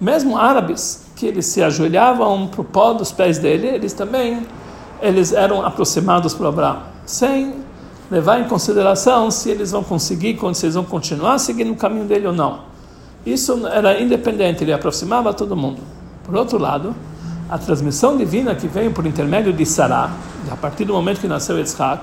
Mesmo 0.00 0.38
árabes 0.38 1.04
que 1.14 1.26
eles 1.26 1.46
se 1.46 1.62
ajoelhavam 1.62 2.48
para 2.48 2.60
o 2.60 2.64
pó 2.64 2.92
dos 2.92 3.12
pés 3.12 3.38
dele, 3.38 3.66
eles 3.66 3.92
também 3.92 4.46
eles 5.00 5.32
eram 5.32 5.66
aproximados 5.66 6.32
por 6.32 6.46
Abraão, 6.46 6.80
sem 7.04 7.56
levar 8.10 8.40
em 8.40 8.44
consideração 8.44 9.30
se 9.30 9.50
eles 9.50 9.72
vão 9.72 9.82
conseguir, 9.82 10.38
se 10.54 10.66
eles 10.66 10.74
vão 10.74 10.84
continuar 10.84 11.38
seguindo 11.38 11.72
o 11.72 11.76
caminho 11.76 12.04
dele 12.04 12.26
ou 12.28 12.32
não. 12.32 12.60
Isso 13.24 13.66
era 13.66 14.00
independente, 14.00 14.64
ele 14.64 14.72
aproximava 14.72 15.32
todo 15.34 15.56
mundo. 15.56 15.80
Por 16.24 16.36
outro 16.36 16.58
lado, 16.58 16.94
a 17.48 17.58
transmissão 17.58 18.16
divina 18.16 18.54
que 18.54 18.66
veio 18.66 18.92
por 18.92 19.06
intermédio 19.06 19.52
de 19.52 19.66
Sará, 19.66 20.10
a 20.50 20.56
partir 20.56 20.84
do 20.84 20.92
momento 20.92 21.20
que 21.20 21.28
nasceu 21.28 21.58
Yitzhak, 21.58 22.02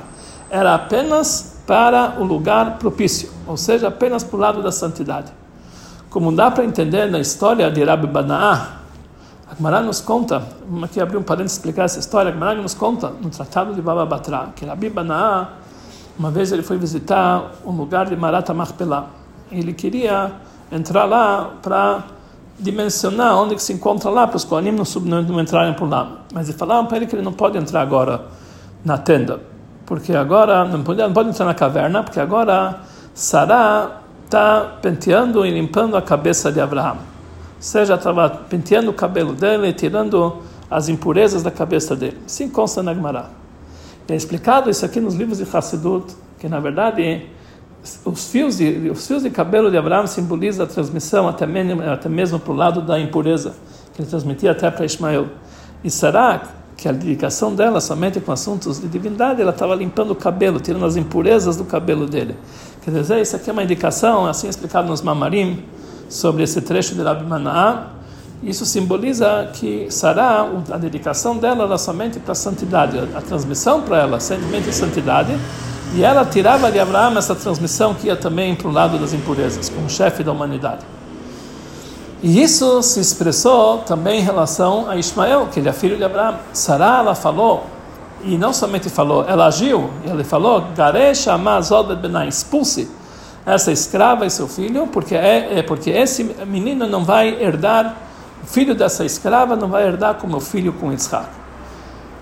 era 0.49 0.75
apenas 0.75 1.61
para 1.65 2.15
o 2.19 2.23
lugar 2.23 2.77
propício, 2.77 3.29
ou 3.47 3.55
seja, 3.55 3.87
apenas 3.87 4.23
para 4.23 4.37
o 4.37 4.39
lado 4.39 4.63
da 4.63 4.71
santidade. 4.71 5.31
Como 6.09 6.31
dá 6.31 6.49
para 6.49 6.65
entender 6.65 7.09
na 7.09 7.19
história 7.19 7.69
de 7.69 7.83
Rabbi 7.83 8.07
Banaá, 8.07 8.79
a 9.47 9.81
nos 9.81 10.01
conta, 10.01 10.43
aqui 10.83 10.99
abrir 10.99 11.17
um 11.17 11.23
parênteses 11.23 11.57
explicar 11.57 11.85
essa 11.85 11.99
história, 11.99 12.31
a 12.31 12.55
nos 12.55 12.73
conta 12.73 13.09
no 13.09 13.29
Tratado 13.29 13.73
de 13.73 13.81
Baba 13.81 14.05
Batra, 14.05 14.49
que 14.55 14.65
Rabbi 14.65 14.89
Banaá, 14.89 15.49
uma 16.17 16.29
vez 16.31 16.51
ele 16.51 16.63
foi 16.63 16.77
visitar 16.77 17.51
um 17.65 17.71
lugar 17.71 18.07
de 18.07 18.15
Marata 18.15 18.53
Marpelá. 18.53 19.07
Ele 19.51 19.73
queria 19.73 20.31
entrar 20.71 21.05
lá 21.05 21.51
para 21.61 22.03
dimensionar 22.59 23.37
onde 23.37 23.55
que 23.55 23.63
se 23.63 23.73
encontra 23.73 24.09
lá, 24.09 24.27
para 24.27 24.37
os 24.37 24.43
Kohanim 24.43 24.71
não, 24.71 25.23
não, 25.23 25.39
entrarem 25.39 25.73
por 25.73 25.89
lá. 25.89 26.19
Mas 26.33 26.49
ele 26.49 26.57
falaram 26.57 26.85
para 26.85 26.97
ele 26.97 27.07
que 27.07 27.15
ele 27.15 27.23
não 27.23 27.33
pode 27.33 27.57
entrar 27.57 27.81
agora 27.81 28.25
na 28.83 28.97
tenda, 28.97 29.39
porque 29.85 30.13
agora 30.13 30.65
não 30.65 30.83
pode, 30.83 31.01
não 31.01 31.13
pode 31.13 31.29
entrar 31.29 31.45
na 31.45 31.53
caverna, 31.53 32.03
porque 32.03 32.19
agora 32.19 32.81
Sará 33.13 34.01
está 34.25 34.77
penteando 34.81 35.45
e 35.45 35.51
limpando 35.51 35.97
a 35.97 36.01
cabeça 36.01 36.51
de 36.51 36.61
Abraão. 36.61 36.97
Ou 36.97 37.61
seja, 37.61 37.95
estava 37.95 38.29
penteando 38.29 38.91
o 38.91 38.93
cabelo 38.93 39.33
dele, 39.33 39.73
tirando 39.73 40.37
as 40.69 40.87
impurezas 40.87 41.41
da 41.41 41.51
cabeça 41.51 41.95
dele. 41.95 42.17
Assim 42.25 42.49
consta 42.49 42.83
na 42.83 42.93
Gemara. 42.93 43.25
É 44.07 44.15
explicado 44.15 44.69
isso 44.69 44.85
aqui 44.85 44.99
nos 44.99 45.15
livros 45.15 45.37
de 45.37 45.47
Hassidut, 45.55 46.15
que 46.39 46.47
na 46.47 46.59
verdade 46.59 47.27
os 48.05 48.29
fios 48.29 48.57
de, 48.57 48.89
os 48.89 49.07
fios 49.07 49.23
de 49.23 49.29
cabelo 49.29 49.69
de 49.69 49.77
Abraão 49.77 50.07
simbolizam 50.07 50.65
a 50.65 50.67
transmissão 50.67 51.27
até 51.27 51.45
mesmo, 51.45 51.81
até 51.81 52.09
mesmo 52.09 52.39
para 52.39 52.53
o 52.53 52.55
lado 52.55 52.81
da 52.81 52.99
impureza, 52.99 53.55
que 53.93 54.01
ele 54.01 54.09
transmitia 54.09 54.51
até 54.51 54.69
para 54.69 54.85
Ismael. 54.85 55.27
E 55.83 55.89
será 55.89 56.41
que 56.79 56.87
a 56.87 56.93
dedicação 56.93 57.53
dela 57.53 57.81
somente 57.81 58.21
com 58.21 58.31
assuntos 58.31 58.79
de 58.79 58.87
divindade, 58.87 59.41
ela 59.41 59.51
estava 59.51 59.75
limpando 59.75 60.11
o 60.11 60.15
cabelo, 60.15 60.61
tirando 60.61 60.85
as 60.85 60.95
impurezas 60.95 61.57
do 61.57 61.65
cabelo 61.65 62.07
dele. 62.07 62.37
Quer 62.81 62.91
dizer, 62.91 63.21
isso 63.21 63.35
aqui 63.35 63.49
é 63.49 63.53
uma 63.53 63.63
indicação, 63.63 64.25
assim 64.25 64.47
explicado 64.47 64.87
nos 64.87 65.01
Mamarim, 65.01 65.65
sobre 66.07 66.43
esse 66.43 66.61
trecho 66.61 66.95
de 66.95 67.01
Rabi 67.01 67.25
Manaá. 67.25 67.87
Isso 68.41 68.65
simboliza 68.65 69.49
que 69.53 69.87
Sará, 69.91 70.49
a 70.71 70.77
dedicação 70.77 71.35
dela 71.35 71.77
somente 71.77 72.17
para 72.17 72.31
a 72.31 72.35
santidade, 72.35 72.97
a 73.13 73.21
transmissão 73.21 73.81
para 73.81 73.97
ela, 73.97 74.19
somente 74.21 74.73
santidade, 74.73 75.37
e 75.93 76.03
ela 76.03 76.25
tirava 76.25 76.71
de 76.71 76.79
Abraão 76.79 77.17
essa 77.17 77.35
transmissão 77.35 77.93
que 77.93 78.07
ia 78.07 78.15
também 78.15 78.55
para 78.55 78.67
o 78.67 78.71
lado 78.71 78.97
das 78.97 79.13
impurezas, 79.13 79.69
como 79.69 79.89
chefe 79.89 80.23
da 80.23 80.31
humanidade. 80.31 80.85
E 82.21 82.41
isso 82.41 82.81
se 82.83 82.99
expressou 82.99 83.79
também 83.79 84.19
em 84.19 84.23
relação 84.23 84.89
a 84.89 84.97
Ismael, 84.97 85.47
que 85.51 85.59
ele 85.59 85.69
é 85.69 85.73
filho 85.73 85.97
de 85.97 86.03
Abraão. 86.03 86.35
Sará, 86.53 86.99
ela 86.99 87.15
falou 87.15 87.65
e 88.23 88.37
não 88.37 88.51
somente 88.51 88.89
falou, 88.89 89.25
ela 89.27 89.45
agiu, 89.47 89.89
e 90.05 90.09
ele 90.09 90.23
falou, 90.23 90.65
Garesh 90.75 91.27
Amazod 91.27 91.95
Benai, 91.95 92.27
expulse 92.27 92.89
essa 93.45 93.71
escrava 93.71 94.25
e 94.25 94.29
seu 94.29 94.47
filho, 94.47 94.87
porque, 94.87 95.15
é, 95.15 95.59
é, 95.59 95.63
porque 95.63 95.89
esse 95.89 96.23
menino 96.45 96.85
não 96.85 97.03
vai 97.03 97.29
herdar, 97.41 97.95
o 98.43 98.45
filho 98.45 98.75
dessa 98.75 99.05
escrava 99.05 99.55
não 99.55 99.69
vai 99.69 99.87
herdar 99.87 100.15
como 100.15 100.37
o 100.37 100.41
filho 100.41 100.73
com 100.73 100.91
Isaac. 100.91 101.29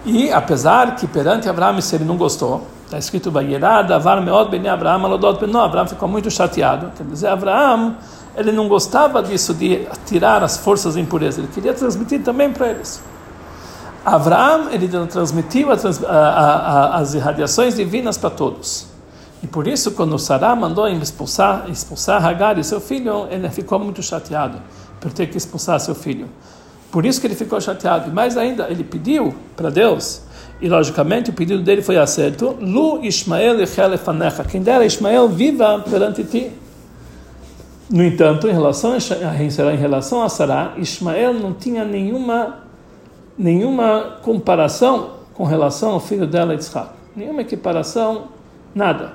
E 0.05 0.31
apesar 0.31 0.95
que 0.95 1.07
perante 1.07 1.49
Abraão, 1.49 1.81
se 1.81 1.95
ele 1.95 2.05
não 2.05 2.15
gostou, 2.15 2.65
está 2.87 2.97
escrito, 2.97 3.29
Davar 3.29 4.21
Meod 4.21 4.49
Ben 4.49 4.67
Abraão, 4.67 5.05
Alodot 5.05 5.45
Ben 5.45 5.55
Abraão 5.55 5.85
ficou 5.87 6.07
muito 6.07 6.31
chateado. 6.31 6.91
Quer 6.95 7.03
dizer, 7.03 7.27
Abraão, 7.27 7.97
ele 8.35 8.51
não 8.51 8.67
gostava 8.67 9.21
disso, 9.21 9.53
de 9.53 9.85
tirar 10.05 10.41
as 10.41 10.57
forças 10.57 10.95
de 10.95 11.01
impureza, 11.01 11.41
ele 11.41 11.49
queria 11.49 11.73
transmitir 11.73 12.23
também 12.23 12.51
para 12.51 12.69
eles. 12.69 13.03
Abraão 14.05 14.69
ele 14.71 14.87
transmitiu 15.07 15.67
as 15.71 17.13
irradiações 17.13 17.75
divinas 17.75 18.17
para 18.17 18.29
todos. 18.29 18.87
E 19.43 19.47
por 19.47 19.67
isso, 19.67 19.91
quando 19.91 20.17
Sarah 20.17 20.55
mandou 20.55 20.87
expulsar, 20.87 21.65
expulsar 21.69 22.25
Hagar 22.25 22.57
e 22.57 22.63
seu 22.63 22.79
filho, 22.79 23.27
ele 23.29 23.49
ficou 23.49 23.77
muito 23.77 24.01
chateado 24.01 24.59
por 25.01 25.11
ter 25.11 25.27
que 25.27 25.37
expulsar 25.37 25.79
seu 25.79 25.93
filho. 25.93 26.29
Por 26.89 27.05
isso 27.05 27.19
que 27.19 27.27
ele 27.27 27.35
ficou 27.35 27.59
chateado. 27.59 28.09
E 28.09 28.13
mais 28.13 28.37
ainda, 28.37 28.67
ele 28.69 28.83
pediu 28.83 29.35
para 29.57 29.69
Deus, 29.69 30.21
e 30.59 30.67
logicamente 30.67 31.29
o 31.29 31.33
pedido 31.33 31.61
dele 31.61 31.81
foi 31.81 31.97
acerto: 31.97 32.57
Lu 32.59 33.03
Ismael 33.03 33.65
Fanecha, 33.97 34.43
quem 34.43 34.61
dera 34.61 34.85
Ismael 34.85 35.29
viva 35.29 35.79
perante 35.89 36.23
ti. 36.23 36.51
No 37.89 38.03
entanto, 38.03 38.49
em 38.49 38.51
relação 38.51 38.93
a, 38.93 39.73
em 39.73 39.77
relação 39.77 40.21
a 40.21 40.27
Sarah, 40.27 40.73
Ismael 40.77 41.33
não 41.33 41.53
tinha 41.53 41.85
nenhuma 41.85 42.65
nenhuma 43.37 44.17
comparação 44.23 45.11
com 45.33 45.43
relação 45.43 45.91
ao 45.91 45.99
filho 45.99 46.25
dela, 46.25 46.55
Isaac. 46.55 46.89
Nenhuma 47.15 47.41
equiparação, 47.41 48.29
nada. 48.73 49.13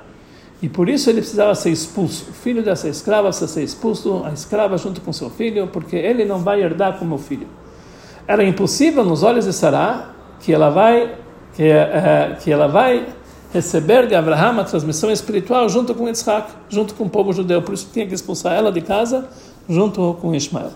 E 0.61 0.69
por 0.69 0.87
isso 0.87 1.09
ele 1.09 1.19
precisava 1.19 1.53
ser 1.55 1.71
expulso. 1.71 2.29
O 2.29 2.33
filho 2.33 2.63
dessa 2.63 2.87
escrava 2.87 3.27
precisa 3.27 3.47
ser 3.47 3.63
expulso, 3.63 4.23
a 4.25 4.31
escrava 4.31 4.77
junto 4.77 5.01
com 5.01 5.11
seu 5.11 5.29
filho, 5.29 5.67
porque 5.67 5.97
ele 5.97 6.23
não 6.23 6.39
vai 6.39 6.61
herdar 6.61 6.97
como 6.97 7.17
filho. 7.17 7.47
Era 8.25 8.45
impossível 8.45 9.03
nos 9.03 9.23
olhos 9.23 9.43
de 9.43 9.51
Sará 9.51 10.11
que 10.39 10.53
ela 10.53 10.69
vai 10.69 11.15
que, 11.53 11.63
é, 11.63 12.37
que 12.41 12.51
ela 12.51 12.67
vai 12.67 13.05
receber 13.53 14.07
de 14.07 14.15
Abraão 14.15 14.59
a 14.59 14.63
transmissão 14.63 15.11
espiritual 15.11 15.69
junto 15.69 15.93
com 15.93 16.09
Isaac, 16.09 16.51
junto 16.67 16.95
com 16.95 17.03
o 17.03 17.09
povo 17.09 17.31
judeu. 17.31 17.61
Por 17.61 17.73
isso 17.73 17.87
tinha 17.93 18.07
que 18.07 18.13
expulsar 18.13 18.53
ela 18.53 18.71
de 18.71 18.81
casa 18.81 19.27
junto 19.69 20.17
com 20.19 20.33
Ismael. 20.33 20.71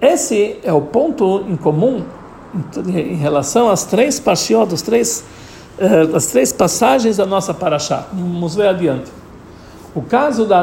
Esse 0.00 0.58
é 0.64 0.72
o 0.72 0.80
ponto 0.80 1.44
em 1.48 1.56
comum 1.56 2.02
em 2.88 3.14
relação 3.14 3.70
às 3.70 3.84
três 3.84 4.18
pashiot, 4.18 4.74
os 4.74 4.82
três, 4.82 5.24
uh, 5.78 6.16
as 6.16 6.26
três 6.26 6.52
passagens 6.52 7.18
da 7.18 7.26
nossa 7.26 7.54
paraxá. 7.54 8.06
Vamos 8.12 8.56
ver 8.56 8.68
adiante. 8.68 9.10
O 9.94 10.02
caso 10.02 10.46
da, 10.46 10.62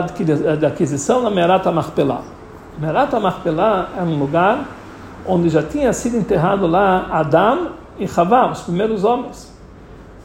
aquisição 0.67 1.21
da 1.23 1.29
Merata 1.29 1.71
Marpelá. 1.71 2.21
Merata 2.79 3.19
Marpelá 3.19 3.89
é 3.97 4.01
um 4.01 4.17
lugar 4.17 4.67
onde 5.25 5.49
já 5.49 5.61
tinha 5.61 5.91
sido 5.93 6.17
enterrado 6.17 6.65
lá 6.65 7.07
Adão 7.11 7.71
e 7.99 8.09
Havá, 8.15 8.51
os 8.51 8.61
primeiros 8.61 9.03
homens. 9.03 9.51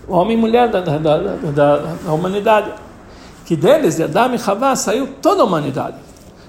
Homem 0.09 0.37
e 0.37 0.41
mulher 0.41 0.69
da, 0.69 0.81
da, 0.81 0.99
da, 0.99 1.17
da, 1.19 1.76
da 1.76 2.12
humanidade. 2.12 2.73
Que 3.45 3.57
deles, 3.57 3.97
de 3.97 4.05
Adão 4.05 4.35
e 4.35 4.38
Havá, 4.45 4.75
saiu 4.76 5.09
toda 5.21 5.43
a 5.43 5.45
humanidade. 5.45 5.97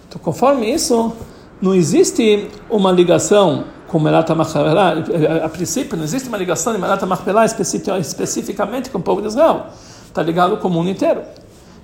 Então, 0.08 0.22
conforme 0.22 0.72
isso, 0.72 1.14
não 1.62 1.74
existe 1.74 2.50
uma 2.70 2.92
ligação 2.92 3.66
com 3.88 4.00
Merata 4.00 4.34
Machpelah, 4.34 4.96
a 5.46 5.50
princípio 5.50 5.96
não 5.96 6.04
existe 6.04 6.28
uma 6.28 6.38
ligação 6.38 6.74
de 6.74 6.80
Merata 6.80 7.06
Machpelah 7.06 7.46
especificamente 7.46 8.90
com 8.90 8.98
o 8.98 9.02
povo 9.02 9.22
de 9.22 9.28
Israel, 9.28 9.68
está 10.08 10.24
ligado 10.24 10.58
com 10.58 10.68
o 10.68 10.72
mundo 10.72 10.90
inteiro. 10.90 11.22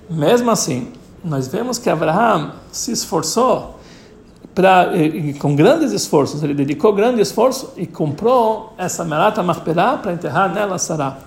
Mesmo 0.08 0.50
assim, 0.50 0.92
nós 1.24 1.46
vemos 1.46 1.78
que 1.78 1.88
Abraham 1.88 2.52
se 2.72 2.90
esforçou 2.90 3.78
com 5.38 5.54
grandes 5.54 5.92
esforços, 5.92 6.42
ele 6.42 6.54
dedicou 6.54 6.92
grande 6.92 7.20
esforço 7.20 7.72
e 7.76 7.86
comprou 7.86 8.74
essa 8.76 9.04
Merata 9.04 9.42
Machpelah 9.42 9.98
para 9.98 10.12
enterrar 10.12 10.52
nela 10.52 10.78
Sarah. 10.78 11.18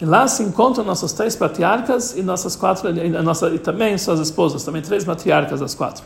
E 0.00 0.04
lá 0.04 0.26
se 0.26 0.42
encontram 0.42 0.84
nossas 0.84 1.12
três 1.12 1.36
patriarcas 1.36 2.16
e 2.16 2.22
nossas 2.22 2.56
quatro, 2.56 2.88
e, 2.90 3.08
nossa, 3.10 3.50
e 3.50 3.58
também 3.58 3.96
suas 3.98 4.18
esposas, 4.18 4.64
também 4.64 4.82
três 4.82 5.04
matriarcas 5.04 5.60
das 5.60 5.74
quatro. 5.74 6.02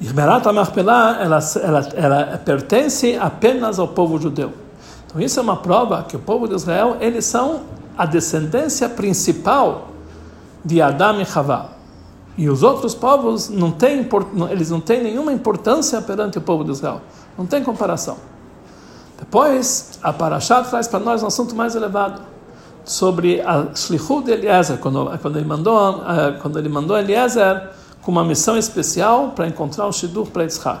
E 0.00 0.12
Merat 0.12 0.46
HaMachpelah, 0.46 1.18
ela, 1.20 1.38
ela, 1.62 1.88
ela 1.94 2.38
pertence 2.38 3.16
apenas 3.16 3.78
ao 3.78 3.88
povo 3.88 4.18
judeu. 4.18 4.52
Então 5.06 5.20
isso 5.20 5.38
é 5.38 5.42
uma 5.42 5.56
prova 5.56 6.02
que 6.02 6.16
o 6.16 6.18
povo 6.18 6.48
de 6.48 6.54
Israel, 6.54 6.96
eles 7.00 7.24
são 7.24 7.60
a 7.96 8.06
descendência 8.06 8.88
principal 8.88 9.88
de 10.64 10.80
Adão 10.80 11.20
e 11.20 11.26
Havá. 11.34 11.79
E 12.40 12.48
os 12.48 12.62
outros 12.62 12.94
povos 12.94 13.50
não 13.50 13.70
têm, 13.70 14.08
eles 14.50 14.70
não 14.70 14.80
têm 14.80 15.02
nenhuma 15.02 15.30
importância 15.30 16.00
perante 16.00 16.38
o 16.38 16.40
povo 16.40 16.64
de 16.64 16.70
Israel. 16.70 17.02
Não 17.36 17.44
tem 17.44 17.62
comparação. 17.62 18.16
Depois, 19.18 19.98
a 20.02 20.10
Parashat 20.10 20.70
traz 20.70 20.88
para 20.88 21.00
nós 21.00 21.22
um 21.22 21.26
assunto 21.26 21.54
mais 21.54 21.74
elevado. 21.74 22.22
sobre 22.82 23.42
a 23.42 23.66
shlichut 23.74 24.24
de 24.24 24.32
Eliezer, 24.32 24.78
quando, 24.78 25.18
quando, 25.18 25.36
ele 25.36 25.46
mandou, 25.46 26.02
eh, 26.02 26.38
quando 26.40 26.58
ele 26.58 26.70
mandou 26.70 26.98
Eliezer 26.98 27.68
com 28.00 28.10
uma 28.10 28.24
missão 28.24 28.56
especial 28.56 29.32
para 29.36 29.46
encontrar 29.46 29.86
um 29.86 29.92
shidduch 29.92 30.30
para 30.30 30.44
Yitzhak. 30.44 30.80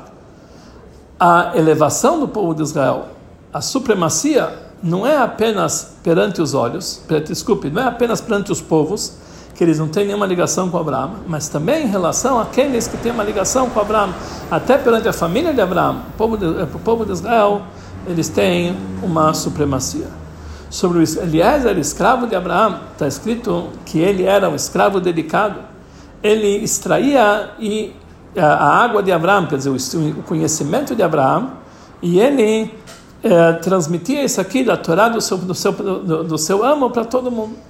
A 1.20 1.52
elevação 1.54 2.18
do 2.18 2.26
povo 2.26 2.54
de 2.54 2.62
Israel, 2.62 3.08
a 3.52 3.60
supremacia, 3.60 4.50
não 4.82 5.06
é 5.06 5.18
apenas 5.18 5.98
perante 6.02 6.40
os 6.40 6.54
olhos, 6.54 7.02
desculpe, 7.26 7.68
não 7.68 7.82
é 7.82 7.86
apenas 7.86 8.22
perante 8.22 8.50
os 8.50 8.62
povos, 8.62 9.18
que 9.60 9.64
eles 9.64 9.78
não 9.78 9.88
têm 9.88 10.06
nenhuma 10.06 10.24
ligação 10.24 10.70
com 10.70 10.78
Abraão, 10.78 11.16
mas 11.28 11.50
também 11.50 11.84
em 11.84 11.86
relação 11.86 12.40
àqueles 12.40 12.88
que 12.88 12.96
têm 12.96 13.12
uma 13.12 13.22
ligação 13.22 13.68
com 13.68 13.78
Abraão, 13.78 14.14
até 14.50 14.78
perante 14.78 15.06
a 15.06 15.12
família 15.12 15.52
de 15.52 15.60
Abraão, 15.60 16.00
o 16.14 16.16
povo 16.16 16.38
de, 16.38 16.46
o 16.46 16.78
povo 16.78 17.04
de 17.04 17.12
Israel, 17.12 17.60
eles 18.06 18.30
têm 18.30 18.74
uma 19.02 19.34
supremacia 19.34 20.06
sobre 20.70 21.00
o 21.00 21.02
Eliezer, 21.02 21.76
escravo 21.76 22.26
de 22.26 22.34
Abraão, 22.34 22.80
está 22.92 23.06
escrito 23.06 23.68
que 23.84 23.98
ele 23.98 24.24
era 24.24 24.48
um 24.48 24.54
escravo 24.54 24.98
dedicado. 24.98 25.60
Ele 26.22 26.64
extraía 26.64 27.50
e 27.58 27.92
a 28.34 28.82
água 28.82 29.02
de 29.02 29.12
Abraão, 29.12 29.44
quer 29.44 29.58
dizer, 29.58 29.68
o 29.68 30.22
conhecimento 30.22 30.96
de 30.96 31.02
Abraão, 31.02 31.50
e 32.00 32.18
ele 32.18 32.72
é, 33.22 33.52
transmitia 33.52 34.24
isso 34.24 34.40
aqui 34.40 34.64
da 34.64 34.78
Torá 34.78 35.10
do 35.10 35.20
seu, 35.20 35.36
do 35.36 35.54
seu, 35.54 35.72
do, 35.72 36.24
do 36.24 36.38
seu 36.38 36.64
amo 36.64 36.88
para 36.88 37.04
todo 37.04 37.30
mundo. 37.30 37.68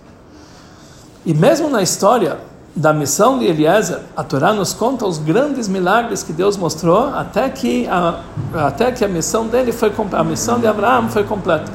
E 1.25 1.35
mesmo 1.35 1.69
na 1.69 1.83
história 1.83 2.39
da 2.75 2.93
missão 2.93 3.39
de 3.39 3.45
Eliezer, 3.45 4.01
a 4.17 4.23
Torá 4.23 4.53
nos 4.53 4.73
conta 4.73 5.05
os 5.05 5.19
grandes 5.19 5.69
milagres 5.69 6.23
que 6.23 6.33
Deus 6.33 6.57
mostrou 6.57 7.09
até 7.15 7.49
que 7.49 7.87
a, 7.89 8.21
até 8.55 8.91
que 8.93 9.05
a 9.05 9.09
missão 9.09 9.47
dele 9.47 9.73
foi 9.73 9.93
a 10.13 10.25
missão 10.25 10.59
de 10.59 10.67
Abraão 10.67 11.09
foi 11.09 11.25
completa. 11.25 11.71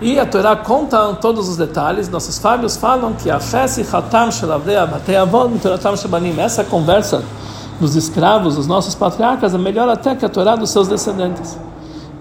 E 0.00 0.18
a 0.18 0.26
Torá 0.26 0.54
conta 0.54 1.14
todos 1.14 1.48
os 1.48 1.56
detalhes. 1.56 2.08
Nossos 2.08 2.34
sábios 2.34 2.76
falam 2.76 3.14
que 3.14 3.30
a 3.30 3.40
fé 3.40 3.66
se 3.66 3.84
hatam 3.90 4.28
essa 6.38 6.64
conversa 6.64 7.24
dos 7.80 7.96
escravos, 7.96 8.56
dos 8.56 8.66
nossos 8.66 8.94
patriarcas, 8.94 9.54
é 9.54 9.58
melhor 9.58 9.88
até 9.88 10.14
que 10.14 10.24
a 10.24 10.28
Torá 10.28 10.54
dos 10.56 10.70
seus 10.70 10.88
descendentes. 10.88 11.58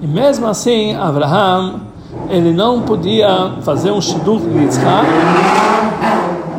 E 0.02 0.08
mesmo 0.08 0.48
assim, 0.48 0.96
Abraham, 0.96 1.82
ele 2.30 2.54
não 2.54 2.82
podia 2.82 3.54
fazer 3.62 3.92
um 3.92 4.02
shidduch 4.02 4.44
de 4.46 4.60
Yitzhak, 4.60 5.08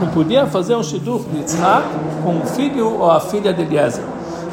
não 0.04 0.12
podia 0.12 0.46
fazer 0.46 0.76
um 0.76 0.82
shidduch 0.82 1.24
de 1.30 1.38
Yitzhak 1.38 1.88
com 2.22 2.38
o 2.38 2.44
filho 2.44 3.00
ou 3.00 3.10
a 3.10 3.20
filha 3.20 3.54
de 3.54 3.62
Eliezer, 3.62 4.04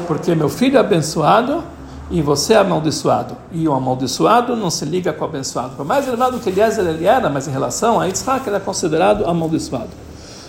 porque 0.06 0.34
meu 0.34 0.48
filho 0.48 0.78
é 0.78 0.80
abençoado 0.80 1.62
e 2.10 2.22
você 2.22 2.54
é 2.54 2.56
amaldiçoado. 2.56 3.36
E 3.52 3.68
o 3.68 3.74
amaldiçoado 3.74 4.56
não 4.56 4.70
se 4.70 4.86
liga 4.86 5.12
com 5.12 5.24
o 5.24 5.28
abençoado. 5.28 5.76
Por 5.76 5.84
mais 5.84 6.08
elevado 6.08 6.38
que 6.38 6.48
Eliezer 6.48 6.86
ele 6.86 7.04
era, 7.04 7.28
mas 7.28 7.46
em 7.46 7.50
relação 7.50 8.00
a 8.00 8.06
Yitzhak, 8.06 8.46
ele 8.46 8.56
é 8.56 8.60
considerado 8.60 9.26
amaldiçoado. 9.26 9.90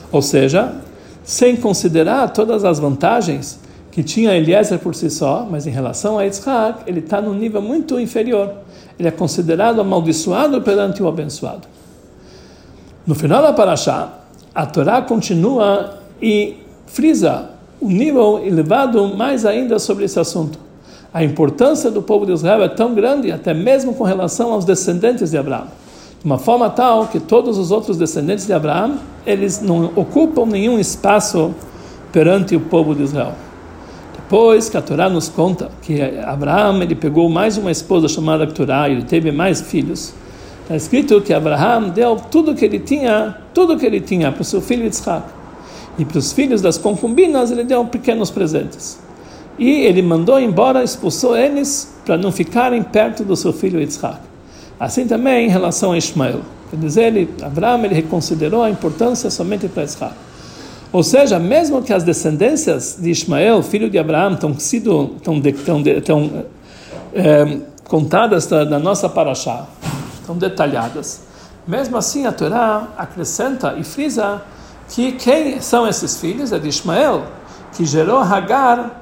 Ou 0.10 0.22
seja, 0.22 0.74
sem 1.22 1.57
considerar 1.57 2.29
todas 2.29 2.63
as 2.63 2.79
vantagens 2.79 3.60
que 3.91 4.03
tinha 4.03 4.33
Eliezer 4.33 4.79
por 4.79 4.95
si 4.95 5.10
só, 5.10 5.45
mas 5.50 5.67
em 5.67 5.72
relação 5.72 6.17
a 6.17 6.24
Yitzhak, 6.24 6.83
ele 6.88 7.00
está 7.00 7.22
num 7.22 7.33
nível 7.33 7.62
muito 7.62 8.00
inferior. 8.00 8.53
Ele 8.98 9.10
é 9.10 9.12
considerado 9.12 9.81
amaldiçoado 9.81 10.62
perante 10.62 11.03
o 11.03 11.10
abençoado. 11.10 11.67
No 13.05 13.13
final 13.15 13.41
da 13.41 13.51
Parashá, 13.51 14.23
a 14.53 14.65
Torá 14.65 15.01
continua 15.01 16.00
e 16.22 16.57
frisa 16.88 17.50
o 17.81 17.89
nível 17.89 18.39
elevado 18.45 19.15
mais 19.15 19.45
ainda 19.45 19.79
sobre 19.79 20.05
esse 20.05 20.19
assunto 20.19 20.63
a 21.13 21.24
importância 21.24 21.91
do 21.91 22.01
povo 22.01 22.25
de 22.25 22.31
Israel 22.31 22.63
é 22.63 22.67
tão 22.67 22.95
grande, 22.95 23.31
até 23.31 23.53
mesmo 23.53 23.93
com 23.93 24.03
relação 24.03 24.51
aos 24.51 24.65
descendentes 24.65 25.29
de 25.29 25.38
Abraão. 25.38 25.67
De 26.19 26.25
uma 26.25 26.39
forma 26.39 26.69
tal 26.72 27.05
que 27.07 27.19
todos 27.19 27.57
os 27.60 27.69
outros 27.69 27.98
descendentes 27.98 28.48
de 28.48 28.53
Abraão, 28.53 28.98
eles 29.25 29.62
não 29.62 29.91
ocupam 29.95 30.45
nenhum 30.45 30.79
espaço 30.79 31.53
perante 32.12 32.55
o 32.55 32.62
povo 32.62 32.95
de 32.95 33.03
Israel. 33.03 33.33
Depois 34.15 34.70
que 34.70 34.77
a 34.77 34.81
Torá 34.81 35.07
nos 35.07 35.29
conta 35.29 35.70
que 35.83 36.01
Abraão 36.01 36.81
ele 36.81 36.96
pegou 36.96 37.29
mais 37.29 37.57
uma 37.57 37.70
esposa 37.70 38.07
chamada 38.07 38.48
Torá 38.48 38.89
ele 38.89 39.03
teve 39.03 39.31
mais 39.31 39.61
filhos, 39.61 40.16
está 40.63 40.75
escrito 40.75 41.21
que 41.21 41.33
Abraão 41.33 41.89
deu 41.89 42.15
tudo 42.15 42.55
que 42.55 42.65
ele 42.65 42.79
tinha, 42.79 43.37
tudo 43.53 43.77
que 43.77 43.85
ele 43.85 44.01
tinha 44.01 44.31
para 44.31 44.41
o 44.41 44.45
seu 44.45 44.61
filho 44.61 44.85
Isaac. 44.85 45.27
E 45.97 46.03
para 46.03 46.17
os 46.17 46.33
filhos 46.33 46.61
das 46.61 46.77
concubinas 46.77 47.51
ele 47.51 47.63
deu 47.63 47.85
pequenos 47.85 48.31
presentes 48.31 48.99
e 49.57 49.69
ele 49.69 50.01
mandou 50.01 50.39
embora, 50.39 50.83
expulsou 50.83 51.37
eles 51.37 51.93
para 52.05 52.17
não 52.17 52.31
ficarem 52.31 52.81
perto 52.81 53.23
do 53.23 53.35
seu 53.35 53.53
filho 53.53 53.79
Yitzhak. 53.79 54.19
Assim 54.79 55.07
também 55.07 55.47
em 55.47 55.49
relação 55.49 55.91
a 55.91 55.97
Ismael. 55.97 56.41
Quer 56.69 56.77
dizer, 56.77 57.03
ele, 57.03 57.29
Abraão 57.41 57.83
ele 57.85 57.93
reconsiderou 57.93 58.63
a 58.63 58.69
importância 58.69 59.29
somente 59.29 59.67
para 59.67 59.83
Yitzhak. 59.83 60.13
Ou 60.91 61.03
seja, 61.03 61.39
mesmo 61.39 61.81
que 61.81 61.93
as 61.93 62.03
descendências 62.03 62.97
de 62.99 63.09
Ismael, 63.09 63.63
filho 63.63 63.89
de 63.89 63.97
Abraão, 63.97 64.33
estão 64.33 64.57
sido 64.57 65.11
tão, 65.23 65.39
tão, 65.41 65.83
tão 66.03 66.45
é, 67.13 67.57
contadas 67.87 68.47
na 68.49 68.79
nossa 68.79 69.07
paraxá, 69.09 69.67
tão 70.25 70.38
detalhadas, 70.38 71.22
mesmo 71.66 71.98
assim 71.98 72.25
a 72.25 72.31
Torá 72.31 72.88
acrescenta 72.98 73.75
e 73.77 73.83
frisa 73.83 74.42
que 74.90 75.14
quem 75.14 75.62
são 75.62 75.88
esses 75.88 76.20
filhos? 76.20 76.51
É 76.51 76.59
de 76.59 76.68
Ismael, 76.68 77.24
que 77.75 77.86
gerou 77.86 78.20
Hagar 78.20 79.01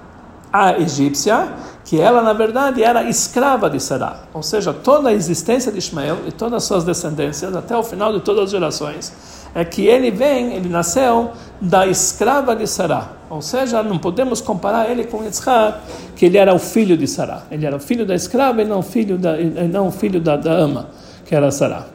a 0.53 0.77
egípcia, 0.77 1.47
que 1.85 1.99
ela 1.99 2.21
na 2.21 2.33
verdade 2.33 2.83
era 2.83 3.03
escrava 3.09 3.69
de 3.69 3.79
Sará. 3.79 4.21
Ou 4.33 4.43
seja, 4.43 4.73
toda 4.73 5.09
a 5.09 5.13
existência 5.13 5.71
de 5.71 5.79
Ismael 5.79 6.19
e 6.27 6.31
todas 6.31 6.55
as 6.55 6.63
suas 6.65 6.83
descendências, 6.83 7.55
até 7.55 7.75
o 7.75 7.83
final 7.83 8.13
de 8.13 8.19
todas 8.19 8.45
as 8.45 8.51
gerações, 8.51 9.13
é 9.55 9.65
que 9.65 9.85
ele 9.87 10.11
vem, 10.11 10.53
ele 10.53 10.69
nasceu 10.69 11.31
da 11.59 11.87
escrava 11.87 12.55
de 12.55 12.67
Sará. 12.67 13.09
Ou 13.29 13.41
seja, 13.41 13.81
não 13.81 13.97
podemos 13.97 14.39
comparar 14.39 14.89
ele 14.89 15.05
com 15.05 15.23
Yitzhak, 15.23 15.79
que 16.15 16.25
ele 16.25 16.37
era 16.37 16.53
o 16.53 16.59
filho 16.59 16.95
de 16.95 17.07
Sará. 17.07 17.43
Ele 17.49 17.65
era 17.65 17.75
o 17.75 17.79
filho 17.79 18.05
da 18.05 18.13
escrava 18.13 18.61
e 18.61 18.65
não 18.65 18.79
o 18.79 18.83
filho 18.83 19.17
da, 19.17 19.35
não 19.37 19.91
filho 19.91 20.21
da, 20.21 20.37
da 20.37 20.51
ama, 20.51 20.89
que 21.31 21.35
era 21.35 21.49
Sará. 21.49 21.85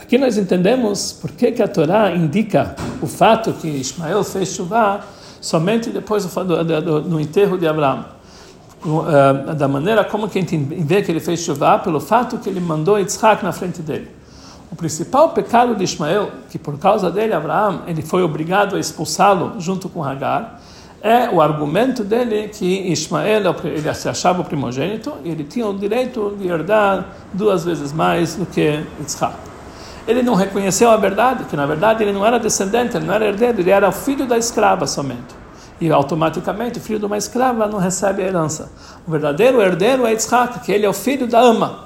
Aqui 0.00 0.16
nós 0.16 0.38
entendemos 0.38 1.12
por 1.12 1.32
que, 1.32 1.50
que 1.50 1.60
a 1.60 1.66
Torá 1.66 2.14
indica 2.14 2.76
o 3.02 3.08
fato 3.08 3.52
que 3.54 3.66
Ismael 3.66 4.22
fez 4.22 4.50
chuva 4.50 5.00
somente 5.40 5.90
depois 5.90 6.24
do, 6.24 6.62
do, 6.62 6.80
do, 6.80 7.02
no 7.02 7.20
enterro 7.20 7.58
de 7.58 7.66
Abraão. 7.66 8.04
Uh, 8.84 9.52
da 9.54 9.66
maneira 9.66 10.04
como 10.04 10.28
que 10.28 10.38
a 10.38 10.42
gente 10.42 10.56
vê 10.56 11.02
que 11.02 11.10
ele 11.10 11.18
fez 11.18 11.40
chuva, 11.40 11.76
pelo 11.80 11.98
fato 11.98 12.38
que 12.38 12.48
ele 12.48 12.60
mandou 12.60 13.00
Yitzhak 13.00 13.42
na 13.42 13.50
frente 13.50 13.82
dele. 13.82 14.08
O 14.70 14.76
principal 14.76 15.30
pecado 15.30 15.74
de 15.74 15.82
Ismael, 15.82 16.30
que 16.48 16.56
por 16.56 16.78
causa 16.78 17.10
dele 17.10 17.34
Abraão 17.34 17.82
ele 17.88 18.00
foi 18.00 18.22
obrigado 18.22 18.76
a 18.76 18.78
expulsá-lo 18.78 19.54
junto 19.58 19.88
com 19.88 20.04
Hagar, 20.04 20.60
é 21.02 21.28
o 21.28 21.40
argumento 21.40 22.04
dele 22.04 22.46
que 22.48 22.92
Ismael 22.92 23.56
ele 23.64 23.94
se 23.94 24.08
achava 24.08 24.40
o 24.40 24.44
primogênito 24.44 25.12
e 25.24 25.30
ele 25.30 25.42
tinha 25.42 25.66
o 25.66 25.76
direito 25.76 26.36
de 26.38 26.46
herdar 26.46 27.06
duas 27.32 27.64
vezes 27.64 27.92
mais 27.92 28.36
do 28.36 28.46
que 28.46 28.84
Yitzhak. 29.00 29.34
Ele 30.06 30.22
não 30.22 30.34
reconheceu 30.34 30.90
a 30.90 30.96
verdade, 30.96 31.44
que 31.44 31.56
na 31.56 31.66
verdade 31.66 32.04
ele 32.04 32.12
não 32.12 32.24
era 32.24 32.38
descendente, 32.38 32.96
ele 32.96 33.06
não 33.06 33.14
era 33.14 33.26
herdeiro, 33.26 33.60
ele 33.60 33.70
era 33.70 33.88
o 33.88 33.92
filho 33.92 34.26
da 34.26 34.38
escrava 34.38 34.86
somente. 34.86 35.34
E 35.80 35.90
automaticamente 35.90 36.78
o 36.78 36.80
filho 36.80 37.00
de 37.00 37.06
uma 37.06 37.18
escrava 37.18 37.66
não 37.66 37.80
recebe 37.80 38.22
a 38.22 38.26
herança. 38.26 38.70
O 39.04 39.10
verdadeiro 39.10 39.60
herdeiro 39.60 40.06
é 40.06 40.12
Yitzhak, 40.12 40.60
que 40.60 40.70
ele 40.70 40.86
é 40.86 40.88
o 40.88 40.92
filho 40.92 41.26
da 41.26 41.40
ama. 41.40 41.80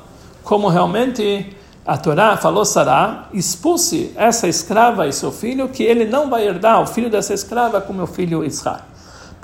Como 0.44 0.68
realmente 0.68 1.56
a 1.86 1.96
Torá 1.96 2.36
falou 2.36 2.66
Sará, 2.66 3.28
expulse 3.32 4.12
essa 4.14 4.46
escrava 4.46 5.06
e 5.06 5.12
seu 5.12 5.32
filho, 5.32 5.70
que 5.70 5.82
ele 5.82 6.04
não 6.04 6.28
vai 6.28 6.46
herdar 6.46 6.82
o 6.82 6.86
filho 6.86 7.08
dessa 7.08 7.32
escrava 7.32 7.80
como 7.80 8.02
o 8.02 8.06
filho 8.06 8.44
Yitzhak. 8.44 8.95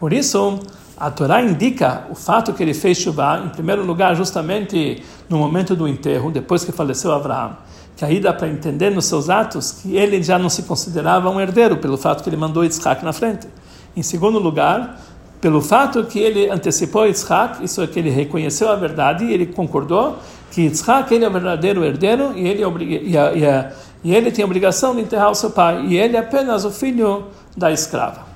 Por 0.03 0.13
isso, 0.13 0.59
a 0.97 1.13
Torá 1.13 1.41
indica 1.41 2.09
o 2.11 2.17
fato 2.17 2.53
que 2.53 2.61
ele 2.61 2.75
fez 2.75 2.99
chuva, 2.99 3.41
em 3.47 3.51
primeiro 3.51 3.87
lugar, 3.87 4.17
justamente 4.17 5.01
no 5.29 5.39
momento 5.39 5.77
do 5.77 5.87
enterro, 5.87 6.29
depois 6.29 6.65
que 6.65 6.73
faleceu 6.73 7.13
Abraão 7.13 7.57
que 7.95 8.05
aí 8.05 8.19
dá 8.19 8.33
para 8.33 8.49
entender 8.49 8.91
nos 8.91 9.05
seus 9.05 9.31
atos 9.31 9.71
que 9.71 9.95
ele 9.95 10.21
já 10.21 10.37
não 10.41 10.49
se 10.49 10.65
considerava 10.65 11.31
um 11.31 11.41
herdeiro 11.41 11.77
pelo 11.77 11.97
fato 11.97 12.25
que 12.25 12.29
ele 12.29 12.37
mandou 12.37 12.65
Yitzhak 12.65 13.05
na 13.05 13.13
frente. 13.13 13.47
Em 13.95 14.03
segundo 14.03 14.41
lugar, 14.41 15.01
pelo 15.41 15.61
fato 15.61 16.03
que 16.07 16.19
ele 16.19 16.51
antecipou 16.51 17.07
Yitzhak, 17.07 17.63
isso 17.63 17.81
é 17.81 17.87
que 17.87 18.01
ele 18.01 18.11
reconheceu 18.11 18.71
a 18.71 18.75
verdade 18.75 19.27
e 19.27 19.33
ele 19.33 19.47
concordou 19.47 20.19
que 20.51 20.63
Yitzhak 20.63 21.15
ele 21.15 21.25
é 21.25 21.29
o 21.29 21.31
verdadeiro 21.31 21.85
herdeiro 21.85 22.33
e 22.35 22.49
ele, 22.49 22.65
e, 23.09 23.17
a, 23.17 23.33
e, 23.35 23.47
a, 23.47 23.73
e 24.03 24.13
ele 24.13 24.33
tem 24.33 24.43
a 24.43 24.47
obrigação 24.47 24.97
de 24.97 25.03
enterrar 25.03 25.31
o 25.31 25.35
seu 25.37 25.51
pai 25.51 25.87
e 25.87 25.97
ele 25.97 26.17
é 26.17 26.19
apenas 26.19 26.65
o 26.65 26.73
filho 26.73 27.27
da 27.57 27.71
escrava. 27.71 28.32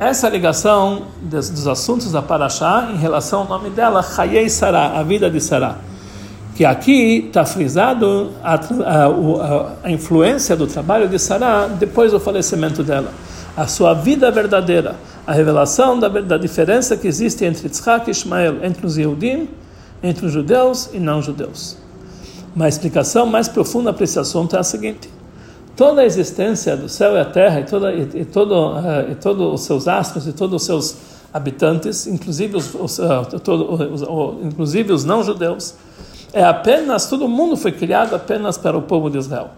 Essa 0.00 0.28
ligação 0.28 1.06
dos, 1.20 1.50
dos 1.50 1.66
assuntos 1.66 2.12
da 2.12 2.22
Parashá 2.22 2.88
em 2.94 2.96
relação 2.96 3.40
ao 3.40 3.48
nome 3.48 3.68
dela, 3.68 4.04
Hayei 4.16 4.48
Sarah, 4.48 4.96
a 4.96 5.02
vida 5.02 5.28
de 5.28 5.40
Sarah. 5.40 5.76
Que 6.54 6.64
aqui 6.64 7.26
está 7.26 7.44
frisado 7.44 8.30
a, 8.40 8.54
a, 8.54 9.72
a, 9.82 9.90
influência 9.90 10.54
do 10.54 10.68
trabalho 10.68 11.08
de 11.08 11.18
Sarah 11.18 11.66
depois 11.66 12.12
do 12.12 12.20
falecimento 12.20 12.84
dela, 12.84 13.12
a 13.56 13.66
sua 13.66 13.92
vida 13.92 14.30
verdadeira, 14.30 14.94
a 15.26 15.32
revelação 15.32 15.98
da, 15.98 16.08
da 16.08 16.38
diferença 16.38 16.96
que 16.96 17.08
existe 17.08 17.44
entre 17.44 17.66
Yitzhak 17.66 18.08
e 18.08 18.12
Ismael, 18.12 18.64
entre 18.64 18.86
os 18.86 18.96
Yehudim, 18.96 19.48
entre 20.00 20.26
os 20.26 20.32
judeus 20.32 20.90
e 20.92 21.00
não 21.00 21.20
judeus. 21.20 21.76
Uma 22.54 22.68
explicação 22.68 23.26
mais 23.26 23.48
profunda 23.48 23.92
para 23.92 24.04
esse 24.04 24.18
assunto 24.18 24.54
é 24.54 24.60
a 24.60 24.64
seguinte: 24.64 25.10
toda 25.78 26.00
a 26.00 26.04
existência 26.04 26.76
do 26.76 26.88
céu 26.88 27.14
e 27.14 27.20
a 27.20 27.24
terra 27.24 27.60
e, 27.60 27.64
toda, 27.64 27.92
e, 27.92 28.00
e 28.12 28.24
todo, 28.24 28.52
uh, 28.52 29.12
e 29.12 29.14
todos 29.14 29.54
os 29.54 29.60
seus 29.60 29.86
astros 29.86 30.26
e 30.26 30.32
todos 30.32 30.60
os 30.60 30.66
seus 30.66 30.96
habitantes, 31.32 32.04
inclusive 32.08 32.56
os, 32.56 32.74
os, 32.74 32.98
uh, 32.98 33.38
todo, 33.44 33.72
os, 33.94 34.02
inclusive 34.44 34.92
os 34.92 35.04
não-judeus, 35.04 35.76
é 36.32 36.42
apenas, 36.42 37.06
todo 37.06 37.28
mundo 37.28 37.56
foi 37.56 37.70
criado 37.70 38.16
apenas 38.16 38.58
para 38.58 38.76
o 38.76 38.82
povo 38.82 39.08
de 39.08 39.18
Israel. 39.18 39.50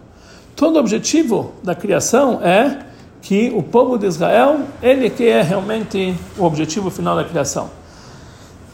Todo 0.55 0.77
o 0.77 0.79
objetivo 0.79 1.53
da 1.65 1.75
criação 1.75 2.39
é 2.43 2.81
que 3.23 3.51
o 3.57 3.63
povo 3.63 3.97
de 3.97 4.07
Israel, 4.07 4.61
ele 4.83 5.09
que 5.09 5.27
é 5.27 5.41
realmente 5.41 6.15
o 6.37 6.45
objetivo 6.45 6.91
final 6.91 7.17
da 7.17 7.25
criação. 7.25 7.71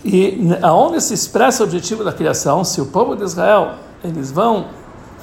E 0.04 0.48
aonde 0.62 1.00
se 1.00 1.14
expressa 1.14 1.62
o 1.62 1.66
objetivo 1.66 2.02
da 2.02 2.12
criação, 2.12 2.64
se 2.64 2.80
o 2.80 2.86
povo 2.86 3.14
de 3.14 3.22
Israel, 3.22 3.74
eles 4.02 4.32
vão 4.32 4.66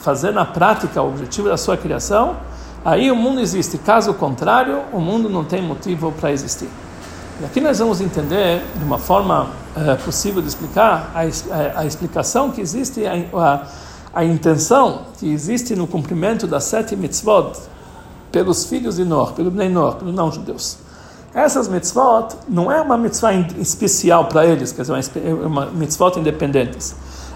fazer 0.04 0.32
na 0.32 0.44
prática 0.44 1.02
o 1.02 1.08
objetivo 1.08 1.48
da 1.48 1.56
sua 1.56 1.78
criação, 1.78 2.36
aí 2.84 3.10
o 3.10 3.16
mundo 3.16 3.39
existe. 3.39 3.78
Caso 3.78 4.13
contrário, 4.13 4.82
o 4.92 5.00
mundo 5.00 5.30
não 5.30 5.46
tem 5.46 5.62
motivo 5.62 6.12
para 6.12 6.32
existir. 6.32 6.70
E 7.42 7.46
aqui 7.46 7.62
nós 7.62 7.80
vamos 7.80 8.02
entender, 8.02 8.62
de 8.76 8.84
uma 8.84 9.00
forma 9.00 9.48
é, 9.76 9.96
possível 9.96 10.42
de 10.42 10.50
explicar, 10.50 11.12
a, 11.16 11.22
a, 11.22 11.80
a, 11.80 11.86
explicação 11.86 12.52
que 12.52 12.60
existe, 12.60 13.06
a, 13.06 13.13
a, 13.34 13.68
a 14.13 14.26
intenção 14.26 15.04
que 15.18 15.32
existe 15.32 15.74
no 15.74 15.88
cumprimento 15.88 16.46
das 16.46 16.66
sete 16.66 16.98
mitzvot 16.98 17.54
pelos 18.30 18.66
filhos 18.66 18.98
de 18.98 19.06
Nor, 19.06 19.32
pelo 19.32 19.50
Bnei 19.50 19.70
Nor, 19.70 19.96
pelos 19.96 20.13
não-judeus. 20.13 20.80
Essas 21.34 21.68
mitzvot 21.70 22.36
não 22.48 22.70
é 22.70 22.80
uma 22.82 22.98
mitzvah 22.98 23.34
especial 23.58 24.26
para 24.26 24.46
eles, 24.46 24.74
quer 24.74 24.82
dizer, 24.82 25.34
uma 25.46 25.68
mitzvot 25.68 26.20
independentes 26.20 26.94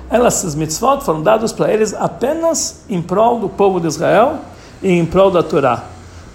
elas, 0.09 0.45
as 0.45 0.55
mitzvot, 0.55 1.01
foram 1.03 1.21
dadas 1.21 1.51
para 1.51 1.71
eles 1.71 1.93
apenas 1.93 2.81
em 2.89 3.01
prol 3.01 3.39
do 3.39 3.49
povo 3.49 3.79
de 3.79 3.87
Israel 3.87 4.39
e 4.81 4.89
em 4.89 5.05
prol 5.05 5.29
da 5.29 5.43
Torá. 5.43 5.83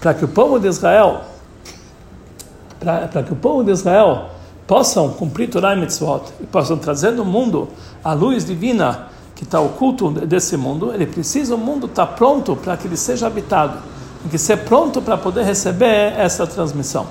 Para 0.00 0.14
que 0.14 0.24
o 0.24 0.28
povo 0.28 0.58
de 0.58 0.68
Israel, 0.68 1.22
para 2.78 3.22
que 3.22 3.32
o 3.32 3.36
povo 3.36 3.64
de 3.64 3.70
Israel 3.70 4.26
possam 4.66 5.10
cumprir 5.10 5.48
Torá 5.48 5.74
e 5.74 5.80
mitzvot 5.80 6.24
e 6.40 6.46
possam 6.46 6.76
trazer 6.76 7.12
no 7.12 7.24
mundo 7.24 7.68
a 8.04 8.12
luz 8.12 8.44
divina 8.44 9.08
que 9.34 9.44
está 9.44 9.60
oculto 9.60 10.10
desse 10.10 10.56
mundo, 10.56 10.92
ele 10.92 11.06
precisa 11.06 11.54
o 11.54 11.58
mundo 11.58 11.86
estar 11.86 12.06
tá 12.06 12.12
pronto 12.12 12.54
para 12.54 12.76
que 12.76 12.86
ele 12.86 12.96
seja 12.96 13.26
habitado, 13.26 13.78
tem 14.22 14.30
que 14.30 14.38
ser 14.38 14.58
pronto 14.58 15.00
para 15.00 15.16
poder 15.16 15.44
receber 15.44 16.12
essa 16.16 16.46
transmissão. 16.46 17.06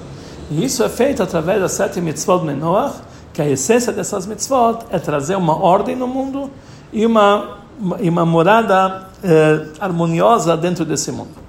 E 0.49 0.63
isso 0.63 0.83
é 0.83 0.89
feito 0.89 1.23
através 1.23 1.59
das 1.59 1.71
sete 1.71 1.99
mitzvot 1.99 2.43
menor, 2.43 2.93
que 3.33 3.41
a 3.41 3.49
essência 3.49 3.93
dessas 3.93 4.25
mitzvot 4.25 4.79
é 4.89 4.99
trazer 4.99 5.35
uma 5.35 5.55
ordem 5.57 5.95
no 5.95 6.07
mundo 6.07 6.49
e 6.91 7.05
uma, 7.05 7.57
uma, 7.79 7.97
uma 7.97 8.25
morada 8.25 9.07
eh, 9.23 9.67
harmoniosa 9.79 10.57
dentro 10.57 10.83
desse 10.83 11.11
mundo. 11.11 11.41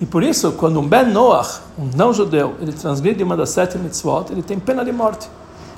E 0.00 0.06
por 0.06 0.22
isso, 0.22 0.52
quando 0.52 0.80
um 0.80 0.86
Ben 0.86 1.06
Noach, 1.06 1.60
um 1.78 1.88
não-judeu, 1.96 2.54
ele 2.60 2.72
transgride 2.72 3.22
uma 3.22 3.36
das 3.36 3.50
sete 3.50 3.78
mitzvot, 3.78 4.26
ele 4.30 4.42
tem 4.42 4.58
pena 4.58 4.84
de 4.84 4.92
morte. 4.92 5.28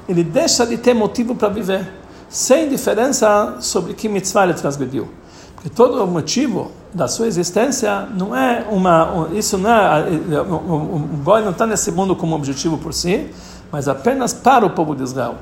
Ele 0.09 0.25
deixa 0.25 0.67
de 0.67 0.77
ter 0.77 0.95
motivo 0.95 1.35
para 1.35 1.49
viver, 1.49 1.89
sem 2.29 2.69
diferença 2.69 3.57
sobre 3.61 3.95
que 3.95 4.09
mitzvah 4.09 4.45
ele 4.45 4.55
transgrediu. 4.55 5.09
Porque 5.55 5.71
todo 5.71 6.03
o 6.03 6.07
motivo 6.07 6.71
da 6.93 7.09
sua 7.09 7.27
existência 7.27 8.09
não 8.15 8.35
é 8.37 8.67
uma. 8.71 9.29
Isso 9.33 9.59
não 9.59 9.71
é. 9.71 10.03
O 10.43 11.23
Goi 11.23 11.43
não 11.43 11.51
está 11.51 11.67
nesse 11.67 11.91
mundo 11.91 12.15
como 12.15 12.35
objetivo 12.35 12.79
por 12.79 12.93
si, 12.93 13.31
mas 13.71 13.89
apenas 13.89 14.33
para 14.33 14.65
o 14.65 14.71
povo 14.71 14.95
de 14.95 15.03
Israel. 15.03 15.37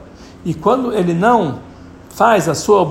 E 0.45 0.55
quando 0.55 0.93
ele 0.93 1.15
não 1.15 1.59
faz 2.11 2.49
a 2.49 2.55
sua 2.55 2.89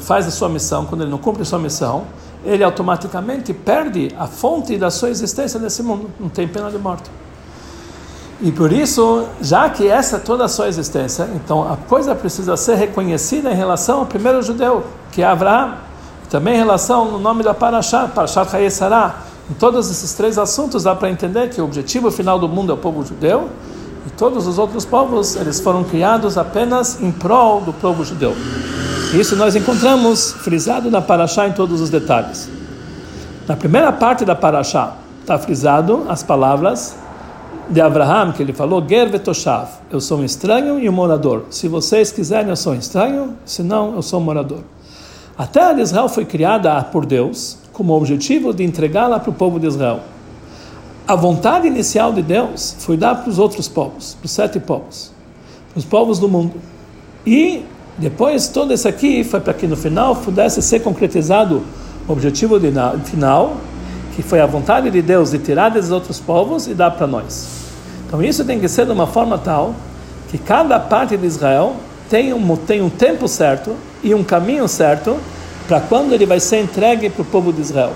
faz 0.00 0.26
a 0.26 0.30
sua 0.30 0.48
missão, 0.48 0.86
quando 0.86 1.02
ele 1.02 1.10
não 1.10 1.18
cumpre 1.18 1.42
a 1.42 1.44
sua 1.44 1.58
missão, 1.58 2.04
ele 2.44 2.64
automaticamente 2.64 3.52
perde 3.52 4.08
a 4.18 4.26
fonte 4.26 4.76
da 4.76 4.90
sua 4.90 5.10
existência 5.10 5.60
nesse 5.60 5.82
mundo, 5.82 6.10
não 6.18 6.28
tem 6.28 6.48
pena 6.48 6.70
de 6.70 6.78
morte. 6.78 7.10
E 8.40 8.50
por 8.50 8.72
isso, 8.72 9.24
já 9.40 9.70
que 9.70 9.86
essa 9.86 10.16
é 10.16 10.18
toda 10.18 10.44
a 10.44 10.48
sua 10.48 10.66
existência, 10.66 11.28
então 11.36 11.62
a 11.70 11.76
coisa 11.76 12.12
precisa 12.12 12.56
ser 12.56 12.74
reconhecida 12.74 13.52
em 13.52 13.54
relação 13.54 14.00
ao 14.00 14.06
primeiro 14.06 14.42
judeu, 14.42 14.84
que 15.12 15.22
é 15.22 15.26
Abraão, 15.26 15.74
também 16.28 16.54
em 16.54 16.58
relação 16.58 17.08
no 17.10 17.20
nome 17.20 17.44
da 17.44 17.54
Parashat, 17.54 18.10
Parashat 18.12 18.56
Hayesará. 18.56 19.16
Em 19.48 19.54
todos 19.54 19.90
esses 19.90 20.14
três 20.14 20.38
assuntos 20.38 20.82
dá 20.82 20.94
para 20.94 21.10
entender 21.10 21.50
que 21.50 21.60
o 21.60 21.64
objetivo 21.64 22.10
final 22.10 22.38
do 22.38 22.48
mundo 22.48 22.72
é 22.72 22.74
o 22.74 22.78
povo 22.78 23.04
judeu, 23.04 23.48
e 24.06 24.10
todos 24.10 24.46
os 24.46 24.58
outros 24.58 24.84
povos, 24.84 25.36
eles 25.36 25.60
foram 25.60 25.84
criados 25.84 26.36
apenas 26.36 27.00
em 27.00 27.10
prol 27.10 27.60
do 27.60 27.72
povo 27.72 28.04
judeu. 28.04 28.34
Isso 29.14 29.36
nós 29.36 29.54
encontramos 29.54 30.32
frisado 30.32 30.90
na 30.90 31.00
Paraxá 31.00 31.46
em 31.46 31.52
todos 31.52 31.80
os 31.80 31.90
detalhes. 31.90 32.48
Na 33.46 33.56
primeira 33.56 33.92
parte 33.92 34.24
da 34.24 34.34
Paraxá 34.34 34.96
está 35.20 35.38
frisado 35.38 36.04
as 36.08 36.22
palavras 36.22 36.96
de 37.68 37.80
Abraham, 37.80 38.32
que 38.32 38.42
ele 38.42 38.52
falou, 38.52 38.84
Ger 38.86 39.08
vetoshav, 39.08 39.68
eu 39.90 40.00
sou 40.00 40.18
um 40.18 40.24
estranho 40.24 40.78
e 40.78 40.88
um 40.88 40.92
morador. 40.92 41.44
Se 41.50 41.68
vocês 41.68 42.10
quiserem, 42.10 42.50
eu 42.50 42.56
sou 42.56 42.72
um 42.72 42.76
estranho, 42.76 43.36
se 43.44 43.62
não, 43.62 43.94
eu 43.94 44.02
sou 44.02 44.20
um 44.20 44.24
morador. 44.24 44.60
A 45.38 45.46
terra 45.46 45.74
de 45.74 45.80
Israel 45.80 46.08
foi 46.08 46.24
criada 46.24 46.82
por 46.84 47.06
Deus 47.06 47.58
como 47.72 47.94
objetivo 47.94 48.52
de 48.52 48.64
entregá-la 48.64 49.18
para 49.18 49.30
o 49.30 49.32
povo 49.32 49.58
de 49.58 49.66
Israel 49.66 50.00
a 51.12 51.14
vontade 51.14 51.66
inicial 51.66 52.10
de 52.10 52.22
Deus 52.22 52.74
foi 52.78 52.96
dar 52.96 53.16
para 53.16 53.28
os 53.28 53.38
outros 53.38 53.68
povos, 53.68 54.14
para 54.14 54.24
os 54.24 54.30
sete 54.30 54.58
povos, 54.58 55.12
para 55.70 55.78
os 55.78 55.84
povos 55.84 56.18
do 56.18 56.26
mundo. 56.26 56.54
E 57.26 57.66
depois 57.98 58.48
todo 58.48 58.72
isso 58.72 58.88
aqui 58.88 59.22
foi 59.22 59.38
para 59.38 59.52
que 59.52 59.66
no 59.66 59.76
final 59.76 60.16
pudesse 60.16 60.62
ser 60.62 60.80
concretizado 60.80 61.62
o 62.08 62.12
objetivo 62.12 62.58
de, 62.58 62.72
final, 63.04 63.58
que 64.16 64.22
foi 64.22 64.40
a 64.40 64.46
vontade 64.46 64.90
de 64.90 65.02
Deus 65.02 65.32
de 65.32 65.38
tirar 65.38 65.68
desses 65.68 65.90
outros 65.90 66.18
povos 66.18 66.66
e 66.66 66.72
dar 66.72 66.92
para 66.92 67.06
nós. 67.06 67.46
Então 68.06 68.22
isso 68.22 68.42
tem 68.42 68.58
que 68.58 68.66
ser 68.66 68.86
de 68.86 68.92
uma 68.92 69.06
forma 69.06 69.36
tal 69.36 69.74
que 70.30 70.38
cada 70.38 70.80
parte 70.80 71.14
de 71.14 71.26
Israel 71.26 71.76
tem 72.08 72.32
um, 72.32 72.56
tem 72.56 72.80
um 72.80 72.88
tempo 72.88 73.28
certo 73.28 73.76
e 74.02 74.14
um 74.14 74.24
caminho 74.24 74.66
certo 74.66 75.18
para 75.68 75.78
quando 75.78 76.14
ele 76.14 76.24
vai 76.24 76.40
ser 76.40 76.62
entregue 76.62 77.10
para 77.10 77.20
o 77.20 77.24
povo 77.26 77.52
de 77.52 77.60
Israel. 77.60 77.92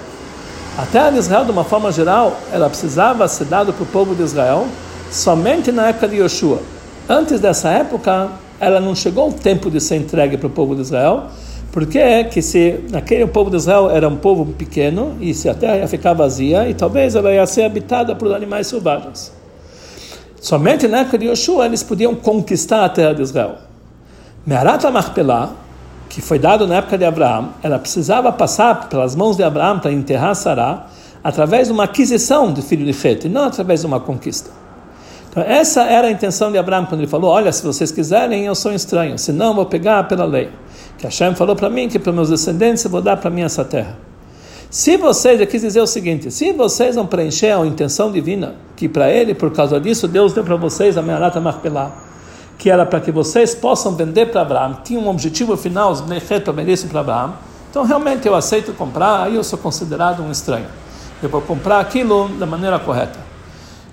A 0.79 0.85
terra 0.85 1.09
de 1.09 1.19
Israel, 1.19 1.47
de 1.47 1.51
uma 1.51 1.65
forma 1.65 1.91
geral, 1.91 2.37
ela 2.53 2.69
precisava 2.69 3.27
ser 3.29 3.47
dada 3.47 3.73
para 3.73 3.83
o 3.83 3.87
povo 3.87 4.15
de 4.15 4.23
Israel 4.23 4.67
somente 5.11 5.73
na 5.73 5.89
época 5.89 6.07
de 6.07 6.17
Yoshua. 6.17 6.61
Antes 7.09 7.41
dessa 7.41 7.71
época, 7.71 8.29
ela 8.61 8.79
não 8.79 8.95
chegou 8.95 9.31
o 9.31 9.33
tempo 9.33 9.71
de 9.71 9.81
ser 9.81 9.97
entregue 9.97 10.37
para 10.37 10.49
o 10.49 10.51
povo 10.51 10.75
de 10.75 10.83
Israel, 10.83 11.25
porque 11.73 12.25
que 12.25 12.43
se 12.43 12.81
naquele 12.91 13.27
povo 13.27 13.49
de 13.49 13.57
Israel 13.57 13.91
era 13.91 14.07
um 14.07 14.17
povo 14.17 14.45
pequeno 14.53 15.17
e 15.19 15.33
se 15.33 15.49
a 15.49 15.55
terra 15.55 15.79
ia 15.79 15.89
ficar 15.89 16.13
vazia 16.13 16.69
e 16.69 16.75
talvez 16.75 17.15
ela 17.15 17.33
ia 17.33 17.47
ser 17.47 17.63
habitada 17.63 18.15
por 18.15 18.35
animais 18.35 18.67
selvagens. 18.67 19.33
Somente 20.39 20.87
na 20.87 20.99
época 20.99 21.17
de 21.17 21.27
Yoshua 21.27 21.65
eles 21.65 21.83
podiam 21.83 22.15
conquistar 22.15 22.85
a 22.85 22.89
terra 22.91 23.15
de 23.15 23.23
Israel. 23.23 23.57
Me'arat 24.47 24.85
Machpelah, 24.85 25.53
que 26.17 26.23
foi 26.23 26.39
dado 26.39 26.67
na 26.67 26.77
época 26.77 26.97
de 26.97 27.05
Abraão, 27.05 27.51
ela 27.63 27.79
precisava 27.79 28.33
passar 28.33 28.89
pelas 28.89 29.15
mãos 29.15 29.37
de 29.37 29.43
Abraão 29.43 29.79
para 29.79 29.93
enterrar 29.93 30.35
Sará 30.35 30.87
através 31.23 31.67
de 31.67 31.75
uma 31.75 31.85
aquisição 31.85 32.51
do 32.55 32.63
filho 32.63 32.87
de 32.87 32.93
Fete, 32.95 33.29
não 33.29 33.45
através 33.45 33.81
de 33.83 33.87
uma 33.87 34.01
conquista. 34.01 34.51
Então, 35.29 35.43
essa 35.43 35.83
era 35.83 36.09
a 36.09 36.11
intenção 36.11 36.51
de 36.51 36.57
Abraão 36.57 36.87
quando 36.87 37.03
ele 37.03 37.07
falou: 37.07 37.31
Olha, 37.31 37.53
se 37.53 37.63
vocês 37.63 37.93
quiserem, 37.93 38.47
eu 38.47 38.55
sou 38.55 38.73
estranho, 38.73 39.19
senão 39.19 39.49
eu 39.49 39.55
vou 39.57 39.67
pegar 39.67 40.05
pela 40.05 40.25
lei. 40.25 40.49
Que 40.97 41.05
Hashem 41.05 41.35
falou 41.35 41.55
para 41.55 41.69
mim 41.69 41.87
que 41.87 41.99
para 41.99 42.11
meus 42.15 42.31
descendentes 42.31 42.83
eu 42.83 42.91
vou 42.91 43.03
dar 43.03 43.19
para 43.19 43.29
mim 43.29 43.43
essa 43.43 43.63
terra. 43.63 43.99
Se 44.71 44.97
vocês, 44.97 45.39
eu 45.39 45.47
quis 45.47 45.61
dizer 45.61 45.83
o 45.83 45.87
seguinte: 45.87 46.31
se 46.31 46.51
vocês 46.51 46.97
não 46.97 47.07
preencher 47.07 47.51
a 47.51 47.67
intenção 47.67 48.11
divina, 48.11 48.55
que 48.75 48.89
para 48.89 49.11
ele, 49.11 49.35
por 49.35 49.53
causa 49.53 49.79
disso, 49.79 50.09
Deus 50.09 50.33
deu 50.33 50.43
para 50.43 50.57
vocês 50.57 50.97
a 50.97 51.03
Meharata 51.03 51.39
Marpelá 51.43 52.06
que 52.59 52.71
era 52.71 52.87
para 52.87 53.01
que 53.01 53.13
vocês 53.13 53.55
possam 53.55 53.95
vender 53.95 54.27
para 54.27 54.43
Abraão, 54.43 54.79
tinha 54.83 54.99
um 54.99 55.09
objetivo 55.09 55.57
final, 55.57 55.93
os 55.93 56.01
Bnechet 56.01 56.41
para 56.89 57.01
Abraão. 57.01 57.35
Então, 57.71 57.85
realmente, 57.85 58.27
eu 58.27 58.35
aceito 58.35 58.73
comprar, 58.73 59.25
aí 59.25 59.35
eu 59.35 59.45
sou 59.45 59.59
considerado 59.59 60.23
um 60.23 60.31
estranho. 60.31 60.67
Eu 61.23 61.29
vou 61.29 61.43
comprar 61.43 61.81
aquilo 61.81 62.29
da 62.29 62.47
maneira 62.47 62.79
correta. 62.79 63.19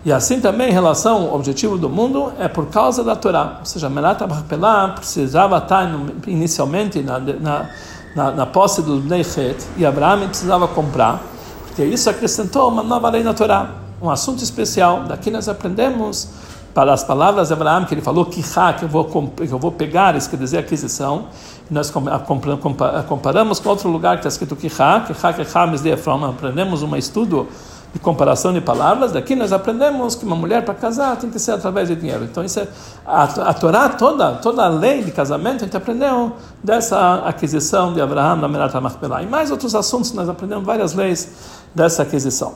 E 0.06 0.12
assim 0.12 0.42
também, 0.42 0.70
em 0.70 0.74
relação 0.74 1.24
ao 1.24 1.36
objetivo 1.36 1.78
do 1.78 1.90
mundo, 1.90 2.34
é 2.38 2.48
por 2.48 2.68
causa 2.68 3.04
da 3.04 3.16
Torá. 3.16 3.58
Ou 3.60 3.66
seja, 3.66 3.90
Menata 3.90 4.28
Barpelá 4.28 4.90
precisava 4.90 5.58
estar 5.58 5.90
inicialmente 6.28 7.02
na, 7.02 7.20
na, 7.20 7.70
na, 8.16 8.32
na 8.32 8.46
posse 8.46 8.82
dos 8.82 9.02
Bnechet, 9.02 9.58
e 9.78 9.86
Abraão 9.86 10.28
precisava 10.28 10.68
comprar, 10.68 11.22
porque 11.66 11.84
isso 11.84 12.10
acrescentou 12.10 12.70
uma 12.70 12.84
nova 12.84 13.10
lei 13.10 13.24
na 13.24 13.34
Torá. 13.34 13.72
Um 14.02 14.10
assunto 14.10 14.44
especial. 14.44 15.04
Daqui 15.04 15.32
nós 15.32 15.48
aprendemos 15.48 16.28
para 16.74 16.92
as 16.92 17.04
palavras 17.04 17.50
de 17.50 17.54
Abraão, 17.54 17.86
que 17.86 17.94
ele 17.94 18.02
falou 18.02 18.26
que 18.26 18.44
eu 18.82 18.88
vou, 18.88 19.06
que 19.06 19.52
eu 19.52 19.60
vou 19.60 19.72
pegar, 19.72 20.16
isso 20.16 20.30
quer 20.30 20.38
dizer 20.38 20.58
aquisição, 20.58 21.26
nós 21.70 21.92
comparamos 23.08 23.60
com 23.60 23.70
outro 23.70 23.90
lugar 23.90 24.14
que 24.14 24.28
está 24.28 24.30
escrito 24.30 24.56
Kichá, 24.56 25.02
Kichá, 25.02 25.34
Kichá, 25.34 25.68
Mesdeafrom, 25.68 26.26
aprendemos 26.26 26.82
um 26.82 26.96
estudo 26.96 27.48
de 27.94 28.00
comparação 28.00 28.52
de 28.52 28.60
palavras, 28.60 29.12
daqui 29.12 29.36
nós 29.36 29.54
aprendemos 29.54 30.16
que 30.16 30.26
uma 30.26 30.36
mulher 30.36 30.66
para 30.66 30.74
casar 30.74 31.16
tem 31.16 31.30
que 31.30 31.38
ser 31.38 31.52
através 31.52 31.90
de 31.90 31.96
dinheiro. 31.96 32.24
Então, 32.24 32.44
isso 32.44 32.60
é, 32.60 32.68
a, 33.06 33.24
a 33.24 33.54
Torá 33.54 33.88
toda, 33.90 34.32
toda 34.38 34.66
a 34.66 34.68
lei 34.68 35.04
de 35.04 35.12
casamento, 35.12 35.58
a 35.58 35.66
gente 35.66 35.78
aprendeu 35.78 36.34
dessa 36.64 37.18
aquisição 37.24 37.94
de 37.94 38.02
Abraão 38.02 38.36
na 38.36 38.48
Menata 38.48 38.82
Machpelah. 38.82 39.22
E 39.22 39.28
mais 39.28 39.52
outros 39.52 39.76
assuntos, 39.76 40.12
nós 40.12 40.28
aprendemos 40.28 40.66
várias 40.66 40.96
leis 40.96 41.32
dessa 41.76 42.02
aquisição. 42.02 42.56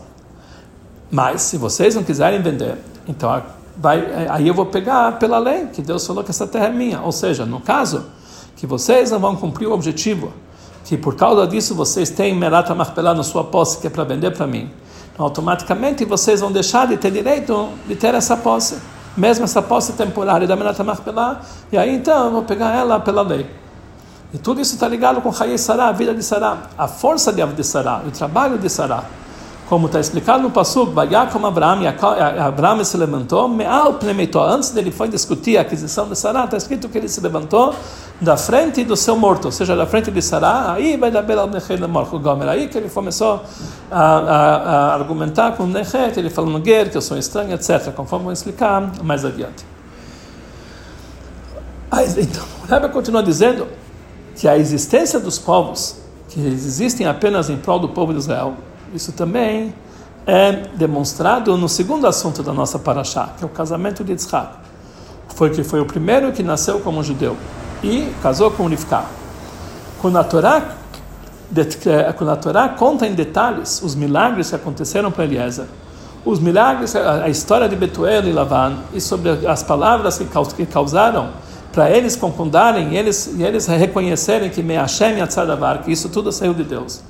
Mas, 1.12 1.44
se 1.44 1.56
vocês 1.56 1.94
não 1.94 2.04
quiserem 2.04 2.42
vender, 2.42 2.80
então 3.08 3.32
vai, 3.78 4.28
aí 4.30 4.48
eu 4.48 4.54
vou 4.54 4.66
pegar 4.66 5.20
pela 5.20 5.38
lei, 5.38 5.68
que 5.68 5.82
Deus 5.82 6.06
falou 6.06 6.24
que 6.24 6.32
essa 6.32 6.48
terra 6.48 6.68
é 6.68 6.72
minha. 6.72 7.02
Ou 7.02 7.12
seja, 7.12 7.46
no 7.46 7.60
caso, 7.60 8.06
que 8.56 8.66
vocês 8.66 9.12
não 9.12 9.20
vão 9.20 9.36
cumprir 9.36 9.68
o 9.68 9.72
objetivo, 9.72 10.34
que 10.84 10.98
por 10.98 11.16
causa 11.16 11.46
disso 11.46 11.76
vocês 11.76 12.10
têm 12.10 12.36
Merata 12.36 12.74
Marpelá 12.74 13.14
na 13.14 13.24
sua 13.24 13.44
posse, 13.44 13.78
que 13.80 13.88
é 13.88 13.90
para 13.90 14.04
vender 14.04 14.32
para 14.32 14.48
mim. 14.48 14.72
Então, 15.14 15.26
automaticamente 15.26 16.04
vocês 16.06 16.42
vão 16.42 16.52
deixar 16.52 16.88
de 16.88 16.98
ter 16.98 17.12
direito 17.12 17.70
de 17.88 17.96
ter 17.96 18.14
essa 18.16 18.36
posse, 18.36 18.78
mesmo 19.16 19.44
essa 19.44 19.62
posse 19.62 19.94
temporária 19.94 20.48
da 20.48 20.56
Merata 20.56 20.84
Marpelá, 20.84 21.42
e 21.72 21.78
aí 21.78 21.96
então 21.96 22.26
eu 22.26 22.32
vou 22.32 22.44
pegar 22.44 22.74
ela 22.74 23.00
pela 23.00 23.22
lei. 23.22 23.46
E 24.34 24.38
tudo 24.38 24.60
isso 24.60 24.74
está 24.74 24.88
ligado 24.88 25.22
com 25.22 25.32
Hayei 25.32 25.58
Sará, 25.58 25.88
a 25.88 25.92
vida 25.92 26.14
de 26.14 26.22
Sará, 26.22 26.64
a 26.78 26.88
força 26.88 27.32
de 27.32 27.64
Sará, 27.64 28.02
o 28.06 28.12
trabalho 28.12 28.58
de 28.58 28.70
Sará. 28.70 29.04
Como 29.70 29.88
está 29.88 30.00
explicado 30.00 30.42
no 30.42 30.50
Passuk, 30.50 30.94
Bayakom 30.94 31.46
Abraham, 31.46 31.82
Abraham 32.40 32.86
se 32.86 32.96
levantou, 32.96 33.50
Meal 33.50 33.96
Pnemeitó, 33.96 34.48
antes 34.48 34.70
dele 34.70 34.92
foi 34.92 35.10
discutir 35.10 35.58
a 35.58 35.62
aquisição 35.62 36.08
de 36.08 36.16
Sará, 36.18 36.46
está 36.46 36.56
escrito 36.56 36.88
que 36.88 36.98
ele 36.98 37.10
se 37.10 37.20
levantou 37.20 37.76
da 38.22 38.38
frente 38.38 38.86
do 38.86 38.96
seu 38.96 39.18
morto, 39.18 39.46
ou 39.46 39.52
seja, 39.52 39.76
da 39.76 39.86
frente 39.86 40.10
de 40.10 40.22
Sará, 40.22 40.72
aí 40.72 40.96
vai 40.96 41.12
dar 41.12 41.22
Bela 41.22 41.46
Nechel 41.48 41.80
Gomer, 42.20 42.48
aí 42.48 42.70
que 42.70 42.78
ele 42.78 42.90
começou 42.90 43.44
a, 43.92 44.02
a, 44.02 44.56
a 44.56 44.94
argumentar 44.94 45.52
com 45.58 45.66
Nechet, 45.66 46.18
ele 46.18 46.30
falou 46.30 46.50
no 46.50 46.62
que 46.62 46.72
eu 46.94 47.02
sou 47.02 47.18
estranho, 47.18 47.54
etc., 47.54 47.92
conforme 47.94 48.24
vou 48.24 48.34
explicar 48.34 48.90
mais 49.04 49.26
adiante. 49.26 49.66
Então, 52.18 52.44
o 52.64 52.68
Rebbe 52.68 52.88
continua 52.90 53.22
dizendo 53.22 53.68
que 54.34 54.48
a 54.48 54.58
existência 54.58 55.20
dos 55.20 55.38
povos, 55.38 55.98
que 56.30 56.40
existem 56.40 57.06
apenas 57.06 57.50
em 57.50 57.58
prol 57.58 57.80
do 57.80 57.90
povo 57.90 58.14
de 58.14 58.20
Israel, 58.20 58.56
isso 58.94 59.12
também 59.12 59.74
é 60.26 60.52
demonstrado 60.76 61.58
no 61.58 61.70
segundo 61.70 62.06
assunto 62.06 62.44
da 62.44 62.52
nossa 62.52 62.78
paraxá, 62.78 63.30
que 63.38 63.44
é 63.44 63.48
o 63.48 63.50
casamento 63.50 64.04
de 64.04 64.12
Yitzhak. 64.12 64.50
Foi 65.30 65.50
que 65.50 65.64
foi 65.64 65.80
o 65.80 65.86
primeiro 65.86 66.32
que 66.32 66.44
nasceu 66.44 66.80
como 66.80 67.04
judeu 67.04 67.38
e 67.84 68.12
casou 68.22 68.52
com 68.52 68.68
Rivka. 68.68 69.06
Quando 70.02 70.18
a 70.18 70.24
Torá, 70.24 70.76
quando 72.18 72.30
a 72.30 72.36
Torá 72.36 72.70
conta 72.70 73.08
em 73.08 73.14
detalhes 73.14 73.82
os 73.82 73.96
milagres 73.96 74.50
que 74.50 74.56
aconteceram 74.56 75.12
para 75.12 75.24
Eliezer, 75.24 75.66
os 76.26 76.40
milagres, 76.40 76.96
a 76.96 77.30
história 77.30 77.70
de 77.70 77.76
Betuel 77.76 78.26
e 78.26 78.34
Lavan, 78.34 78.80
e 78.94 79.00
sobre 79.00 79.48
as 79.48 79.64
palavras 79.64 80.20
que 80.56 80.66
causaram 80.66 81.30
para 81.72 81.90
eles 81.90 82.16
concordarem 82.16 82.96
eles, 82.96 83.34
e 83.38 83.44
eles 83.44 83.68
reconhecerem 83.68 84.50
que 84.50 84.62
Me'ashem 84.62 85.20
Yatzadavar, 85.20 85.84
que 85.84 85.92
isso 85.92 86.10
tudo 86.10 86.32
saiu 86.32 86.54
de 86.54 86.64
Deus. 86.64 87.02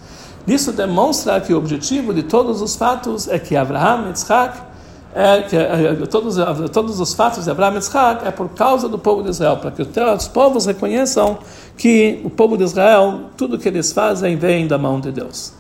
Isso 0.48 0.72
demonstra 0.72 1.42
que 1.42 1.54
o 1.54 1.58
objetivo 1.58 2.14
de 2.14 2.24
todos 2.24 2.62
os 2.62 2.76
fatos 2.76 3.28
é 3.28 3.38
que 3.38 3.56
Abraham 3.56 4.06
e 4.06 4.08
Yitzhak, 4.10 4.58
é, 5.14 5.42
que, 5.42 5.56
é, 5.58 5.94
todos, 6.10 6.38
todos 6.72 7.00
os 7.02 7.14
fatos 7.14 7.44
de 7.44 7.52
Abraham 7.52 7.74
e 7.74 7.76
Yitzhak 7.76 8.26
é 8.26 8.32
por 8.32 8.48
causa 8.50 8.88
do 8.88 8.98
povo 8.98 9.22
de 9.22 9.30
Israel, 9.30 9.58
para 9.58 9.72
que 9.72 9.82
os 9.82 10.28
povos 10.30 10.66
reconheçam 10.66 11.40
que 11.76 12.22
o 12.24 12.30
povo 12.30 12.58
de 12.58 12.64
Israel, 12.64 13.24
tudo 13.36 13.58
que 13.60 13.68
eles 13.68 13.92
fazem 13.92 14.38
vem 14.38 14.66
da 14.66 14.78
mão 14.78 15.02
de 15.02 15.12
Deus. 15.12 15.52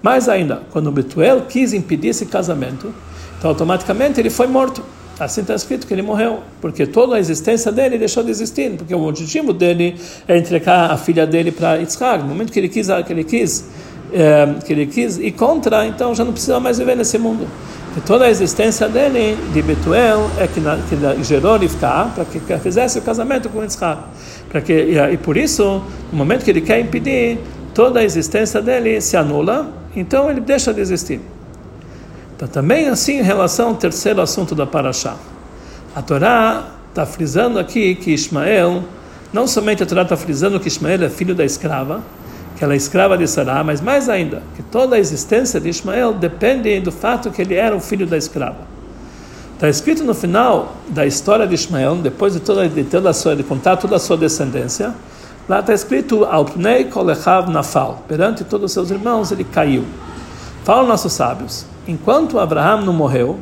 Mais 0.00 0.28
ainda, 0.28 0.62
quando 0.70 0.92
Betuel 0.92 1.42
quis 1.48 1.72
impedir 1.72 2.08
esse 2.08 2.26
casamento, 2.26 2.94
então 3.38 3.50
automaticamente 3.50 4.20
ele 4.20 4.30
foi 4.30 4.46
morto. 4.46 4.80
Assim 5.18 5.40
está 5.40 5.54
escrito 5.54 5.86
que 5.86 5.94
ele 5.94 6.02
morreu, 6.02 6.40
porque 6.60 6.86
toda 6.86 7.16
a 7.16 7.18
existência 7.18 7.72
dele 7.72 7.96
deixou 7.96 8.22
de 8.22 8.30
existir, 8.30 8.76
porque 8.76 8.94
o 8.94 9.02
objetivo 9.02 9.52
dele 9.52 9.98
é 10.28 10.36
entregar 10.36 10.90
a 10.90 10.96
filha 10.98 11.26
dele 11.26 11.50
para 11.50 11.76
Yitzhak. 11.76 12.22
No 12.22 12.28
momento 12.28 12.52
que 12.52 12.60
ele 12.60 12.68
quis, 12.68 12.86
que 13.06 13.12
ele 13.12 13.24
quis, 13.24 13.66
é, 14.12 14.54
que 14.64 14.72
ele 14.72 14.86
quis 14.86 15.18
ir 15.18 15.32
contra, 15.32 15.86
então 15.86 16.14
já 16.14 16.24
não 16.24 16.32
precisa 16.32 16.60
mais 16.60 16.78
viver 16.78 16.96
nesse 16.96 17.18
mundo. 17.18 17.46
E 17.96 18.00
toda 18.00 18.26
a 18.26 18.30
existência 18.30 18.88
dele, 18.88 19.38
de 19.52 19.62
Betuel, 19.62 20.30
é 20.38 20.46
que, 20.46 20.60
na, 20.60 20.76
que 20.76 21.24
gerou 21.24 21.56
Rivka 21.56 22.10
para 22.14 22.24
que, 22.26 22.38
que 22.38 22.58
fizesse 22.58 22.98
o 22.98 23.02
casamento 23.02 23.48
com 23.48 23.62
Yitzhak. 23.62 24.02
Para 24.50 24.60
que, 24.60 24.72
e, 24.72 24.98
e 24.98 25.16
por 25.16 25.36
isso, 25.36 25.82
no 26.12 26.18
momento 26.18 26.44
que 26.44 26.50
ele 26.50 26.60
quer 26.60 26.78
impedir, 26.78 27.38
toda 27.72 28.00
a 28.00 28.04
existência 28.04 28.60
dele 28.60 29.00
se 29.00 29.16
anula, 29.16 29.70
então 29.94 30.30
ele 30.30 30.40
deixa 30.40 30.74
de 30.74 30.80
existir. 30.80 31.20
Então, 32.36 32.46
também 32.46 32.88
assim 32.88 33.18
em 33.18 33.22
relação 33.22 33.68
ao 33.68 33.74
terceiro 33.76 34.20
assunto 34.20 34.54
da 34.54 34.66
Paraxá. 34.66 35.16
A 35.94 36.02
Torá 36.02 36.68
está 36.90 37.06
frisando 37.06 37.58
aqui 37.58 37.94
que 37.94 38.10
Ismael, 38.10 38.84
não 39.32 39.46
somente 39.46 39.82
a 39.82 39.86
Torá 39.86 40.02
está 40.02 40.18
frisando 40.18 40.60
que 40.60 40.68
Ismael 40.68 41.02
é 41.02 41.08
filho 41.08 41.34
da 41.34 41.46
escrava, 41.46 42.02
que 42.56 42.64
ela 42.64 42.72
é 42.72 42.76
escrava 42.76 43.18
de 43.18 43.28
Sará, 43.28 43.62
mas 43.62 43.80
mais 43.80 44.08
ainda, 44.08 44.42
que 44.56 44.62
toda 44.62 44.96
a 44.96 44.98
existência 44.98 45.60
de 45.60 45.68
Ismael 45.68 46.14
depende 46.14 46.80
do 46.80 46.90
fato 46.90 47.30
que 47.30 47.42
ele 47.42 47.54
era 47.54 47.76
o 47.76 47.80
filho 47.80 48.06
da 48.06 48.16
escrava. 48.16 48.76
Está 49.54 49.68
escrito 49.68 50.02
no 50.02 50.14
final 50.14 50.74
da 50.88 51.06
história 51.06 51.46
de 51.46 51.54
Ismael, 51.54 51.96
depois 51.96 52.32
de 52.32 52.40
toda, 52.40 52.68
de 52.68 52.84
toda 52.84 53.10
a 53.10 53.12
sua, 53.12 53.36
de 53.36 53.42
contar 53.42 53.76
toda 53.76 53.96
a 53.96 53.98
sua 53.98 54.16
descendência, 54.16 54.94
lá 55.48 55.60
está 55.60 55.74
escrito 55.74 56.24
Alpnei 56.24 56.84
Kolechav 56.84 57.50
Nafal, 57.50 58.02
perante 58.08 58.42
todos 58.42 58.66
os 58.66 58.72
seus 58.72 58.90
irmãos 58.90 59.30
ele 59.30 59.44
caiu. 59.44 59.84
Falam 60.64 60.86
nossos 60.86 61.12
sábios, 61.12 61.66
enquanto 61.86 62.38
Abraão 62.38 62.82
não 62.82 62.92
morreu, 62.92 63.38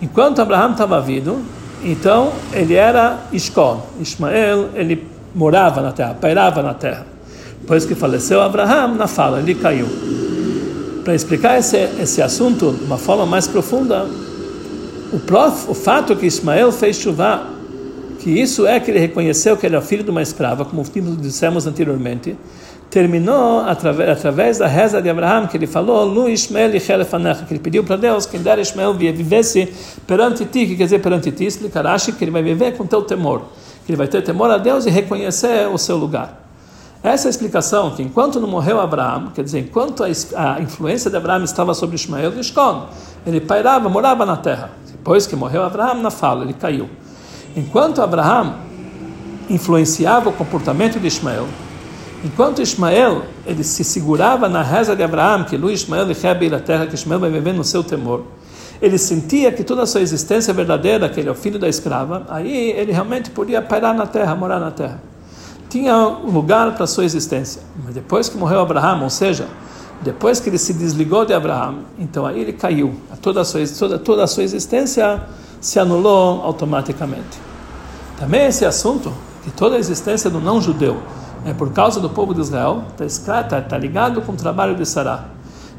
enquanto 0.00 0.40
Abraão 0.40 0.72
estava 0.72 1.00
vivo, 1.00 1.40
então 1.82 2.32
ele 2.52 2.74
era 2.74 3.18
Ishkon. 3.32 3.82
Ismael, 3.98 4.70
ele 4.74 5.06
morava 5.34 5.80
na 5.80 5.92
terra, 5.92 6.14
pairava 6.14 6.62
na 6.62 6.74
terra. 6.74 7.06
Depois 7.60 7.84
que 7.84 7.94
faleceu 7.94 8.40
Abraão, 8.40 8.94
na 8.94 9.06
fala, 9.06 9.38
ele 9.40 9.54
caiu. 9.54 9.86
Para 11.04 11.14
explicar 11.14 11.58
esse, 11.58 11.76
esse 12.00 12.20
assunto 12.20 12.72
de 12.72 12.84
uma 12.84 12.98
forma 12.98 13.24
mais 13.24 13.46
profunda, 13.46 14.06
o, 15.12 15.18
prof, 15.18 15.70
o 15.70 15.74
fato 15.74 16.14
que 16.16 16.26
Ismael 16.26 16.70
fez 16.72 16.96
chuva, 16.96 17.46
que 18.18 18.30
isso 18.30 18.66
é 18.66 18.78
que 18.78 18.90
ele 18.90 18.98
reconheceu 18.98 19.56
que 19.56 19.66
ele 19.66 19.76
era 19.76 19.84
filho 19.84 20.04
de 20.04 20.10
uma 20.10 20.22
escrava, 20.22 20.64
como 20.64 20.82
dissemos 21.18 21.66
anteriormente, 21.66 22.36
terminou 22.90 23.60
através, 23.60 24.10
através 24.10 24.58
da 24.58 24.66
reza 24.66 25.00
de 25.00 25.08
Abraão, 25.08 25.46
que 25.46 25.56
ele 25.56 25.66
falou, 25.66 26.04
Lu 26.04 26.28
Ishmael 26.28 26.70
que 26.72 27.52
ele 27.52 27.60
pediu 27.60 27.84
para 27.84 27.96
Deus 27.96 28.26
que 28.26 28.36
der 28.36 28.58
Ishmael 28.58 28.94
vivesse 28.94 29.72
perante 30.06 30.44
ti, 30.44 30.66
que 30.66 30.76
quer 30.76 30.84
dizer 30.84 31.00
perante 31.00 31.30
ti, 31.30 31.44
explicar 31.44 31.84
Rashi, 31.84 32.12
que 32.12 32.24
ele 32.24 32.32
vai 32.32 32.42
viver 32.42 32.76
com 32.76 32.84
teu 32.84 33.02
temor, 33.02 33.42
que 33.86 33.92
ele 33.92 33.96
vai 33.96 34.08
ter 34.08 34.22
temor 34.22 34.50
a 34.50 34.58
Deus 34.58 34.86
e 34.86 34.90
reconhecer 34.90 35.68
o 35.68 35.78
seu 35.78 35.96
lugar. 35.96 36.49
Essa 37.02 37.26
é 37.26 37.28
a 37.28 37.30
explicação, 37.30 37.92
que 37.92 38.02
enquanto 38.02 38.38
não 38.38 38.48
morreu 38.48 38.78
Abraão, 38.78 39.28
quer 39.34 39.42
dizer, 39.42 39.60
enquanto 39.60 40.04
a, 40.04 40.60
influência 40.60 41.10
de 41.10 41.16
Abraão 41.16 41.42
estava 41.44 41.72
sobre 41.72 41.96
Ismael, 41.96 42.32
ele 43.26 43.40
pairava, 43.40 43.88
morava 43.88 44.26
na 44.26 44.36
terra. 44.36 44.70
Depois 44.90 45.26
que 45.26 45.34
morreu 45.34 45.62
Abraão, 45.62 45.94
na 46.02 46.10
fala, 46.10 46.44
ele 46.44 46.52
caiu. 46.52 46.90
Enquanto 47.56 48.02
Abraão 48.02 48.56
influenciava 49.48 50.28
o 50.28 50.32
comportamento 50.32 51.00
de 51.00 51.06
Ismael, 51.06 51.46
Enquanto 52.22 52.60
Ismael 52.60 53.22
ele 53.46 53.64
se 53.64 53.82
segurava 53.82 54.48
na 54.48 54.62
reza 54.62 54.94
de 54.94 55.02
Abraão, 55.02 55.44
que 55.44 55.56
Lu 55.56 55.70
Ismael 55.70 56.06
e 56.06 56.54
a 56.54 56.60
terra, 56.60 56.86
que 56.86 56.94
Ismael 56.94 57.18
vai 57.18 57.30
viver 57.30 57.54
no 57.54 57.64
seu 57.64 57.82
temor, 57.82 58.24
ele 58.80 58.98
sentia 58.98 59.50
que 59.50 59.64
toda 59.64 59.82
a 59.82 59.86
sua 59.86 60.02
existência 60.02 60.50
é 60.50 60.54
verdadeira, 60.54 61.08
que 61.08 61.18
ele 61.18 61.28
é 61.28 61.32
o 61.32 61.34
filho 61.34 61.58
da 61.58 61.68
escrava, 61.68 62.26
aí 62.28 62.72
ele 62.72 62.92
realmente 62.92 63.30
podia 63.30 63.62
parar 63.62 63.94
na 63.94 64.06
terra, 64.06 64.34
morar 64.34 64.60
na 64.60 64.70
terra. 64.70 65.09
Tinha 65.70 65.96
lugar 65.96 66.74
para 66.74 66.86
sua 66.86 67.04
existência. 67.04 67.62
Mas 67.84 67.94
depois 67.94 68.28
que 68.28 68.36
morreu 68.36 68.60
Abraão, 68.60 69.04
ou 69.04 69.08
seja, 69.08 69.46
depois 70.02 70.40
que 70.40 70.50
ele 70.50 70.58
se 70.58 70.74
desligou 70.74 71.24
de 71.24 71.32
Abraão, 71.32 71.78
então 71.96 72.26
aí 72.26 72.40
ele 72.40 72.52
caiu. 72.52 72.94
Toda 73.22 73.42
a 73.42 73.44
sua, 73.44 73.60
toda, 73.78 73.98
toda 73.98 74.24
a 74.24 74.26
sua 74.26 74.42
existência 74.42 75.22
se 75.60 75.78
anulou 75.78 76.42
automaticamente. 76.42 77.38
Também 78.18 78.46
esse 78.46 78.66
assunto, 78.66 79.12
que 79.44 79.50
toda 79.52 79.76
a 79.76 79.78
existência 79.78 80.28
do 80.28 80.40
não-judeu, 80.40 81.00
é 81.46 81.54
por 81.54 81.72
causa 81.72 82.00
do 82.00 82.10
povo 82.10 82.34
de 82.34 82.40
Israel, 82.40 82.82
está 83.00 83.42
tá, 83.44 83.60
tá 83.60 83.78
ligado 83.78 84.20
com 84.22 84.32
o 84.32 84.36
trabalho 84.36 84.74
de 84.74 84.84
Sará. 84.84 85.24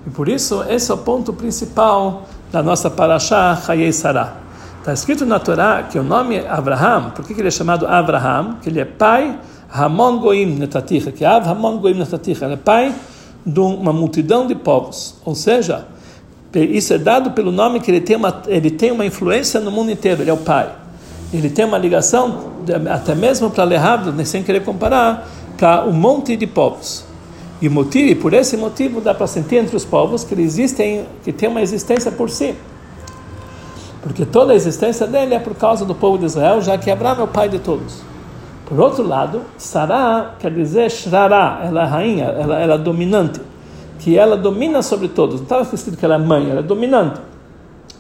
E 0.08 0.10
por 0.10 0.30
isso, 0.30 0.64
esse 0.70 0.90
é 0.90 0.94
o 0.94 0.98
ponto 0.98 1.34
principal 1.34 2.24
da 2.52 2.64
nossa 2.64 2.90
Parashá 2.90 3.62
Hayei 3.68 3.92
Sará. 3.92 4.38
Está 4.80 4.94
escrito 4.94 5.26
na 5.26 5.38
Torá 5.38 5.84
que 5.84 6.00
o 6.00 6.04
nome 6.04 6.40
Abraham, 6.48 7.12
por 7.12 7.24
que 7.26 7.34
ele 7.34 7.50
é 7.50 7.52
chamado 7.52 7.86
Abraham? 7.86 8.58
Que 8.62 8.70
ele 8.70 8.80
é 8.80 8.86
pai 8.86 9.38
Hamon 9.72 10.20
Goim 10.20 10.58
Netaticha, 10.58 11.12
que 11.12 11.24
Av 11.24 11.48
Hamon 11.48 11.78
Goim 11.78 11.94
Netaticha, 11.94 12.46
ele 12.46 12.56
é 12.56 12.58
pai 12.58 12.94
de 13.46 13.60
uma 13.60 13.94
multidão 13.94 14.46
de 14.46 14.56
povos. 14.56 15.16
Ou 15.24 15.34
seja, 15.34 15.88
isso 16.54 16.94
é 16.94 16.98
dado 16.98 17.32
pelo 17.32 17.52
nome 17.52 17.80
que 17.80 17.90
ele 17.90 18.02
tem 18.02 18.16
uma, 18.16 18.42
ele 18.48 18.70
tem 18.70 18.92
uma 18.92 19.06
influência 19.06 19.60
no 19.60 19.72
mundo 19.72 19.92
inteiro, 19.92 20.22
ele 20.22 20.30
é 20.30 20.34
o 20.34 20.38
pai. 20.38 20.70
Ele 21.34 21.50
tem 21.50 21.64
uma 21.64 21.78
ligação, 21.78 22.52
até 22.92 23.16
mesmo 23.16 23.50
para 23.50 23.64
Lehavdo, 23.64 24.26
sem 24.26 24.44
querer 24.44 24.64
comparar, 24.64 25.28
para 25.58 25.86
um 25.86 25.94
monte 25.94 26.36
de 26.36 26.46
povos. 26.46 27.06
E 27.62 27.70
motivo, 27.70 28.20
por 28.22 28.34
esse 28.34 28.58
motivo, 28.58 29.00
dá 29.00 29.14
para 29.14 29.28
sentir 29.28 29.58
entre 29.58 29.76
os 29.76 29.86
povos 29.86 30.24
que 30.24 30.34
eles 30.34 30.54
existem, 30.54 31.06
que 31.24 31.32
tem 31.32 31.48
uma 31.48 31.62
existência 31.62 32.12
por 32.12 32.30
si. 32.30 32.56
Porque 34.02 34.26
toda 34.26 34.52
a 34.52 34.56
existência 34.56 35.08
dele 35.08 35.36
é 35.36 35.40
por 35.40 35.56
causa 35.56 35.86
do 35.86 35.96
povo 35.96 36.18
de 36.18 36.26
Israel, 36.26 36.60
já 36.62 36.78
que 36.78 36.90
Abraão 36.90 37.22
é 37.22 37.24
o 37.24 37.28
pai 37.28 37.48
de 37.48 37.60
todos. 37.60 38.11
Por 38.72 38.80
outro 38.80 39.06
lado, 39.06 39.42
Sará 39.58 40.36
quer 40.40 40.50
dizer 40.54 40.90
Shrará, 40.90 41.60
ela 41.62 41.82
é 41.82 41.86
rainha, 41.86 42.24
ela, 42.24 42.58
ela 42.58 42.76
é 42.76 42.78
dominante, 42.78 43.42
que 44.00 44.18
ela 44.18 44.38
domina 44.38 44.82
sobre 44.82 45.10
todos. 45.10 45.36
Não 45.36 45.44
estava 45.44 45.76
escrito 45.76 45.98
que 45.98 46.06
ela 46.06 46.16
é 46.16 46.18
mãe, 46.18 46.50
ela 46.50 46.62
é 46.62 46.64
dominante. 46.64 47.20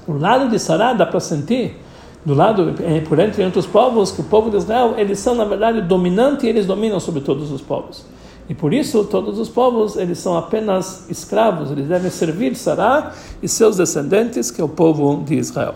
O 0.08 0.14
lado 0.14 0.50
de 0.50 0.58
Sará 0.58 0.94
dá 0.94 1.06
para 1.06 1.20
sentir, 1.20 1.78
do 2.24 2.34
lado, 2.34 2.74
eh, 2.80 3.02
por 3.02 3.20
entre 3.20 3.44
outros 3.44 3.66
povos, 3.66 4.14
que 4.14 4.22
o 4.22 4.24
povo 4.24 4.50
de 4.50 4.56
Israel, 4.56 4.94
eles 4.96 5.20
são, 5.20 5.36
na 5.36 5.44
verdade, 5.44 5.82
dominantes 5.82 6.46
e 6.46 6.48
eles 6.48 6.66
dominam 6.66 7.02
sobre 7.02 7.20
todos 7.20 7.52
os 7.52 7.60
povos. 7.60 8.06
E 8.48 8.54
por 8.54 8.74
isso, 8.74 9.04
todos 9.04 9.40
os 9.40 9.50
povos, 9.50 9.98
eles 9.98 10.20
são 10.20 10.38
apenas 10.38 11.06
escravos, 11.10 11.70
eles 11.70 11.90
devem 11.90 12.10
servir 12.10 12.56
Sará 12.56 13.12
e 13.44 13.48
seus 13.50 13.76
descendentes, 13.76 14.50
que 14.50 14.62
é 14.62 14.64
o 14.64 14.70
povo 14.70 15.22
de 15.26 15.36
Israel. 15.36 15.76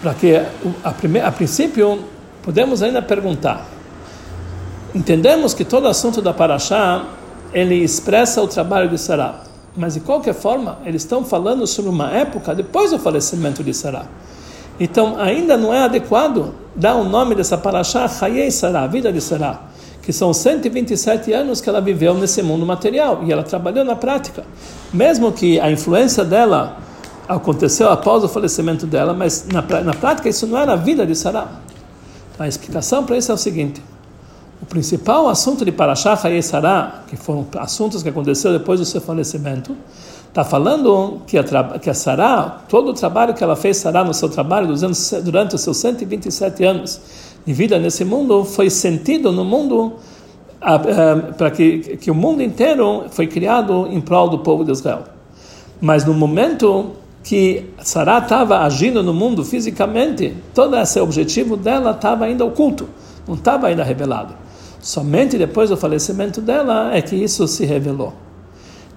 Para 0.00 0.14
que, 0.14 0.34
a, 0.82 0.92
primeir, 0.92 1.26
a 1.26 1.30
princípio, 1.30 1.98
podemos 2.42 2.82
ainda 2.82 3.02
perguntar, 3.02 3.66
entendemos 4.94 5.54
que 5.54 5.64
todo 5.64 5.86
assunto 5.86 6.20
da 6.20 6.32
Paraxá, 6.32 7.04
ele 7.52 7.76
expressa 7.76 8.42
o 8.42 8.48
trabalho 8.48 8.88
de 8.88 8.98
Sará. 8.98 9.40
Mas 9.76 9.94
de 9.94 10.00
qualquer 10.00 10.34
forma, 10.34 10.78
eles 10.84 11.02
estão 11.02 11.24
falando 11.24 11.66
sobre 11.66 11.90
uma 11.90 12.10
época 12.10 12.54
depois 12.54 12.90
do 12.90 12.98
falecimento 12.98 13.62
de 13.62 13.72
Sará. 13.72 14.06
Então, 14.78 15.18
ainda 15.18 15.56
não 15.56 15.74
é 15.74 15.82
adequado 15.82 16.54
dar 16.74 16.94
o 16.94 17.04
nome 17.04 17.34
dessa 17.34 17.58
paraxá 17.58 18.10
Hayei 18.20 18.50
Sará, 18.50 18.86
vida 18.86 19.12
de 19.12 19.20
Sará, 19.20 19.60
que 20.02 20.12
são 20.12 20.32
127 20.32 21.32
anos 21.32 21.60
que 21.60 21.68
ela 21.68 21.80
viveu 21.80 22.14
nesse 22.14 22.42
mundo 22.42 22.64
material 22.64 23.20
e 23.24 23.32
ela 23.32 23.42
trabalhou 23.42 23.84
na 23.84 23.94
prática. 23.94 24.44
Mesmo 24.92 25.30
que 25.32 25.60
a 25.60 25.70
influência 25.70 26.24
dela 26.24 26.78
aconteceu 27.28 27.90
após 27.90 28.24
o 28.24 28.28
falecimento 28.28 28.86
dela, 28.86 29.12
mas 29.12 29.46
na, 29.46 29.62
na 29.82 29.94
prática 29.94 30.28
isso 30.28 30.46
não 30.46 30.58
era 30.58 30.72
a 30.72 30.76
vida 30.76 31.06
de 31.06 31.14
Sará. 31.14 31.46
A 32.40 32.48
explicação 32.48 33.04
para 33.04 33.18
isso 33.18 33.30
é 33.30 33.34
o 33.34 33.36
seguinte: 33.36 33.82
o 34.62 34.64
principal 34.64 35.28
assunto 35.28 35.62
de 35.62 35.70
Parashah 35.70 36.18
Hayei 36.24 36.40
Sarah, 36.40 37.04
que 37.06 37.14
foram 37.14 37.46
assuntos 37.58 38.02
que 38.02 38.08
aconteceram 38.08 38.56
depois 38.56 38.80
do 38.80 38.86
seu 38.86 38.98
falecimento, 38.98 39.76
está 40.26 40.42
falando 40.42 41.20
que 41.26 41.36
a, 41.36 41.44
que 41.78 41.90
a 41.90 41.92
Sarah, 41.92 42.62
todo 42.66 42.92
o 42.92 42.94
trabalho 42.94 43.34
que 43.34 43.44
ela 43.44 43.56
fez, 43.56 43.76
Sarah, 43.76 44.04
no 44.04 44.14
seu 44.14 44.30
trabalho 44.30 44.68
durante, 44.68 45.20
durante 45.20 45.54
os 45.54 45.60
seus 45.60 45.76
127 45.76 46.64
anos 46.64 46.98
de 47.44 47.52
vida 47.52 47.78
nesse 47.78 48.06
mundo, 48.06 48.42
foi 48.42 48.70
sentido 48.70 49.30
no 49.30 49.44
mundo 49.44 49.96
para 51.36 51.50
que, 51.50 51.98
que 51.98 52.10
o 52.10 52.14
mundo 52.14 52.42
inteiro 52.42 53.04
foi 53.10 53.26
criado 53.26 53.86
em 53.86 54.00
prol 54.00 54.30
do 54.30 54.38
povo 54.38 54.64
de 54.64 54.72
Israel. 54.72 55.04
Mas 55.78 56.06
no 56.06 56.14
momento 56.14 56.92
que 57.22 57.70
Sarah 57.82 58.18
estava 58.18 58.60
agindo 58.60 59.02
no 59.02 59.12
mundo 59.12 59.44
fisicamente, 59.44 60.34
todo 60.54 60.76
esse 60.76 60.98
objetivo 61.00 61.56
dela 61.56 61.92
estava 61.92 62.24
ainda 62.24 62.44
oculto, 62.44 62.88
não 63.26 63.34
estava 63.34 63.66
ainda 63.66 63.84
revelado. 63.84 64.34
Somente 64.80 65.36
depois 65.36 65.68
do 65.68 65.76
falecimento 65.76 66.40
dela 66.40 66.94
é 66.94 67.02
que 67.02 67.14
isso 67.14 67.46
se 67.46 67.66
revelou. 67.66 68.14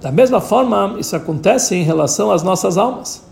Da 0.02 0.12
mesma 0.12 0.40
forma, 0.42 0.96
isso 1.00 1.16
acontece 1.16 1.76
em 1.76 1.84
relação 1.84 2.32
às 2.32 2.44
nossas 2.44 2.78
almas. 2.78 3.24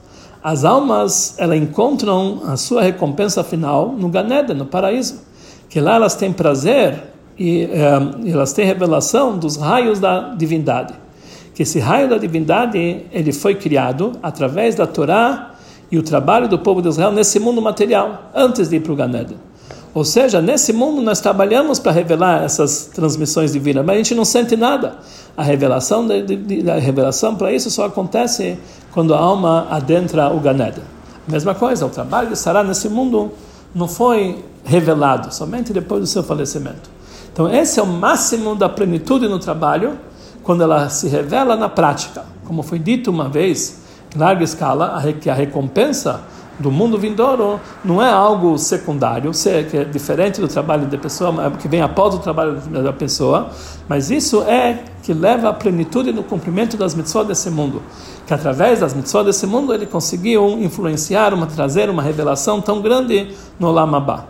As 0.44 0.66
almas, 0.66 1.36
elas 1.38 1.58
encontram 1.58 2.42
a 2.46 2.58
sua 2.58 2.82
recompensa 2.82 3.44
final 3.44 3.92
no 3.92 4.10
Ganeda, 4.10 4.54
no 4.54 4.66
paraíso, 4.66 5.22
que 5.70 5.80
lá 5.80 5.96
elas 5.96 6.16
têm 6.16 6.34
prazer 6.34 7.02
e 7.38 7.64
eh, 7.64 8.32
elas 8.32 8.52
têm 8.54 8.66
revelação 8.66 9.38
dos 9.38 9.56
raios 9.56 10.00
da 10.00 10.34
divindade. 10.34 10.94
Que 11.54 11.64
esse 11.64 11.80
raio 11.80 12.10
da 12.10 12.18
divindade, 12.18 13.06
ele 13.12 13.34
foi 13.34 13.56
criado 13.56 14.14
através 14.24 14.76
da 14.76 14.88
Torá 14.88 15.52
e 15.92 15.98
o 15.98 16.04
trabalho 16.04 16.48
do 16.48 16.58
povo 16.58 16.82
de 16.82 16.88
Israel 16.88 17.12
nesse 17.12 17.40
mundo 17.40 17.62
material, 17.62 18.32
antes 18.34 18.70
de 18.70 18.78
ir 18.78 18.80
para 18.80 18.94
o 18.94 18.96
Ganeda. 18.96 19.36
Ou 19.94 20.06
seja, 20.06 20.42
nesse 20.42 20.72
mundo 20.72 21.02
nós 21.02 21.20
trabalhamos 21.20 21.78
para 21.78 21.92
revelar 21.92 22.44
essas 22.44 22.86
transmissões 22.94 23.52
divinas, 23.52 23.86
mas 23.86 23.96
a 23.96 23.98
gente 23.98 24.16
não 24.16 24.24
sente 24.24 24.56
nada. 24.56 24.96
A 25.36 25.44
revelação, 25.44 26.08
revelação 26.82 27.36
para 27.36 27.52
isso 27.52 27.70
só 27.70 27.86
acontece 27.86 28.58
quando 28.94 29.14
a 29.14 29.20
alma 29.20 29.68
adentra 29.70 30.30
o 30.30 30.40
Ganeda. 30.40 30.82
Mesma 31.28 31.54
coisa, 31.54 31.86
o 31.86 31.90
trabalho 31.90 32.30
de 32.30 32.38
Sará 32.38 32.64
nesse 32.64 32.88
mundo 32.88 33.32
não 33.76 33.88
foi 33.88 34.44
revelado, 34.64 35.34
somente 35.34 35.74
depois 35.74 36.02
do 36.02 36.08
seu 36.08 36.24
falecimento. 36.24 36.90
Então, 37.34 37.54
esse 37.54 37.80
é 37.80 37.84
o 37.84 37.88
máximo 37.88 38.56
da 38.56 38.70
plenitude 38.70 39.28
no 39.28 39.40
trabalho, 39.40 39.98
quando 40.44 40.64
ela 40.64 40.90
se 40.90 41.08
revela 41.08 41.56
na 41.56 41.70
prática. 41.70 42.26
Como 42.46 42.64
foi 42.64 42.80
dito 42.80 43.10
uma 43.10 43.30
vez, 43.30 43.82
em 44.16 44.20
larga 44.20 44.44
escala, 44.44 45.02
que 45.20 45.30
a 45.30 45.34
recompensa 45.34 46.22
do 46.60 46.72
mundo 46.72 46.98
vindouro 46.98 47.60
não 47.84 48.02
é 48.02 48.10
algo 48.10 48.58
secundário, 48.58 49.32
que 49.70 49.78
é 49.78 49.84
diferente 49.84 50.40
do 50.40 50.48
trabalho 50.48 50.86
da 50.86 50.98
pessoa, 50.98 51.52
que 51.52 51.68
vem 51.68 51.82
após 51.82 52.14
o 52.14 52.20
trabalho 52.20 52.54
da 52.56 52.94
pessoa, 52.94 53.50
mas 53.90 54.12
isso 54.12 54.44
é 54.44 54.84
que 55.02 55.14
leva 55.14 55.50
à 55.50 55.54
plenitude 55.54 56.14
no 56.14 56.24
cumprimento 56.24 56.78
das 56.78 56.94
mitzvot 56.94 57.26
desse 57.26 57.50
mundo, 57.50 57.82
que 58.28 58.34
através 58.34 58.80
das 58.80 58.94
mitzvot 58.94 59.24
desse 59.24 59.48
mundo 59.48 59.74
ele 59.74 59.86
conseguiu 59.86 60.60
influenciar, 60.60 61.34
uma, 61.34 61.48
trazer 61.48 61.90
uma 61.90 62.04
revelação 62.04 62.62
tão 62.62 62.82
grande 62.82 63.30
no 63.60 63.72
Lamabá. 63.72 64.26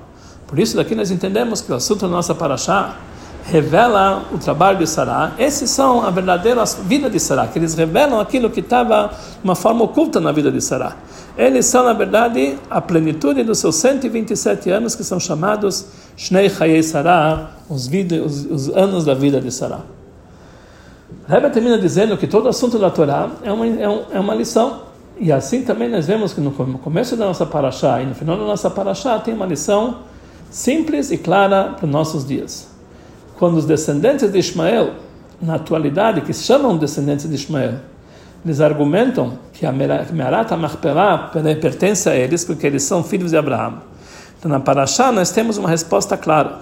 Por 0.47 0.58
isso 0.60 0.76
daqui 0.76 0.95
nós 0.95 1.12
entendemos 1.12 1.62
que 1.62 1.71
o 1.71 1.76
assunto 1.76 2.02
da 2.02 2.08
nossa 2.08 2.34
paraxá 2.34 2.95
revela 3.43 4.23
o 4.32 4.38
trabalho 4.38 4.77
de 4.77 4.88
Sará. 4.88 5.34
Esses 5.38 5.69
são 5.69 6.06
a 6.06 6.10
verdadeira 6.10 6.63
vida 6.84 7.10
de 7.10 7.19
Sará, 7.19 7.47
que 7.47 7.58
eles 7.58 7.73
revelam 7.73 8.19
aquilo 8.19 8.49
que 8.49 8.60
estava 8.60 9.12
uma 9.43 9.56
forma 9.56 9.84
oculta 9.84 10.19
na 10.19 10.32
vida 10.32 10.51
de 10.51 10.62
Sará. 10.62 10.95
Eles 11.38 11.65
são, 11.65 11.84
na 11.84 11.93
verdade, 11.93 12.58
a 12.69 12.82
plenitude 12.82 13.43
dos 13.43 13.60
seus 13.60 13.75
127 13.77 14.69
anos, 14.69 14.95
que 14.95 15.04
são 15.04 15.19
chamados 15.19 15.86
Shnei 16.15 16.49
Chayei 16.49 16.84
Sarah, 16.84 17.51
os, 17.69 17.88
os, 17.88 18.45
os, 18.45 18.69
anos 18.69 19.06
da 19.06 19.13
vida 19.13 19.39
de 19.39 19.51
Sarah. 19.51 19.82
Rebbe 21.27 21.49
termina 21.49 21.77
dizendo 21.77 22.17
que 22.17 22.27
todo 22.27 22.47
assunto 22.49 22.77
da 22.77 22.89
Torá 22.89 23.30
é 23.43 23.51
uma, 23.51 23.65
é, 23.65 23.89
um, 23.89 24.01
é 24.12 24.19
uma 24.19 24.36
lição. 24.36 24.82
E 25.17 25.32
assim 25.32 25.63
também 25.63 25.89
nós 25.89 26.08
vemos 26.08 26.34
que 26.34 26.41
no 26.41 26.51
começo 26.51 27.15
da 27.15 27.25
nossa 27.25 27.45
paraxá 27.45 28.01
e 28.01 28.06
no 28.06 28.15
final 28.15 28.38
da 28.38 28.43
nossa 28.43 28.69
paraxá 28.69 29.19
tem 29.19 29.34
uma 29.34 29.45
lição 29.45 29.97
simples 30.49 31.12
e 31.12 31.17
clara 31.17 31.75
para 31.77 31.86
os 31.86 31.91
nossos 31.91 32.25
dias. 32.25 32.70
Quando 33.41 33.58
os 33.58 33.65
descendentes 33.65 34.32
de 34.32 34.38
Ismael, 34.38 34.91
na 35.41 35.56
atualidade, 35.56 36.21
que 36.21 36.32
se 36.32 36.43
chamam 36.43 36.77
descendentes 36.77 37.27
de 37.27 37.34
Ismael, 37.34 37.73
eles 38.45 38.62
argumentam 38.62 39.34
que 39.51 39.65
a 39.65 39.71
Merat 39.71 40.51
HaMachpelah 40.51 41.32
pertence 41.60 42.08
a 42.08 42.15
eles 42.15 42.45
porque 42.45 42.67
eles 42.67 42.84
são 42.84 43.04
filhos 43.04 43.32
de 43.32 43.38
Abraão. 43.38 43.77
Então, 44.38 44.51
na 44.51 44.60
Parashá, 44.60 45.12
nós 45.12 45.32
temos 45.32 45.58
uma 45.58 45.67
resposta 45.67 46.15
clara. 46.15 46.60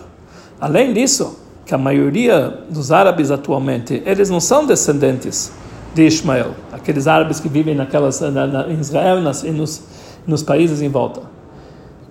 Além 0.57 0.93
disso, 0.93 1.37
que 1.65 1.75
a 1.75 1.77
maioria 1.77 2.61
dos 2.69 2.93
árabes 2.93 3.29
atualmente, 3.29 4.01
eles 4.05 4.29
não 4.29 4.39
são 4.39 4.65
descendentes 4.65 5.51
de 5.93 6.07
Ismael, 6.07 6.51
aqueles 6.71 7.07
árabes 7.07 7.41
que 7.41 7.49
vivem 7.49 7.75
naquelas, 7.75 8.21
na, 8.21 8.47
na, 8.47 8.69
em 8.69 8.79
Israel 8.79 9.17
e 9.43 9.51
nos, 9.51 9.83
nos 10.25 10.41
países 10.41 10.81
em 10.81 10.87
volta. 10.87 11.23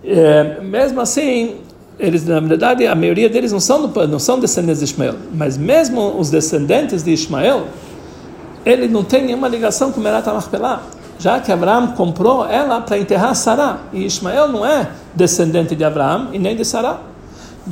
É, 0.04 0.60
mesmo 0.60 1.00
assim, 1.00 1.56
eles 1.98 2.24
na 2.24 2.38
verdade 2.40 2.86
a 2.86 2.94
maioria 2.94 3.28
deles 3.28 3.50
não 3.50 3.60
são 3.60 3.88
não 3.88 4.18
são 4.18 4.38
descendentes 4.38 4.78
de 4.78 4.84
Ismael, 4.84 5.14
mas 5.34 5.56
mesmo 5.56 6.18
os 6.18 6.30
descendentes 6.30 7.02
de 7.02 7.10
Ismael, 7.10 7.66
ele 8.64 8.86
não 8.86 9.02
tem 9.02 9.24
nenhuma 9.24 9.48
ligação 9.48 9.90
com 9.90 10.00
Merat 10.00 10.26
HaMachpelah, 10.26 10.82
já 11.18 11.40
que 11.40 11.50
Abraão 11.50 11.88
comprou 11.88 12.46
ela 12.46 12.80
para 12.80 12.98
enterrar 12.98 13.34
Sará, 13.34 13.78
e 13.92 14.04
Ismael 14.04 14.48
não 14.48 14.64
é 14.64 14.90
descendente 15.14 15.74
de 15.74 15.82
Abraão 15.82 16.28
e 16.32 16.38
nem 16.38 16.54
de 16.54 16.64
Sará. 16.64 17.00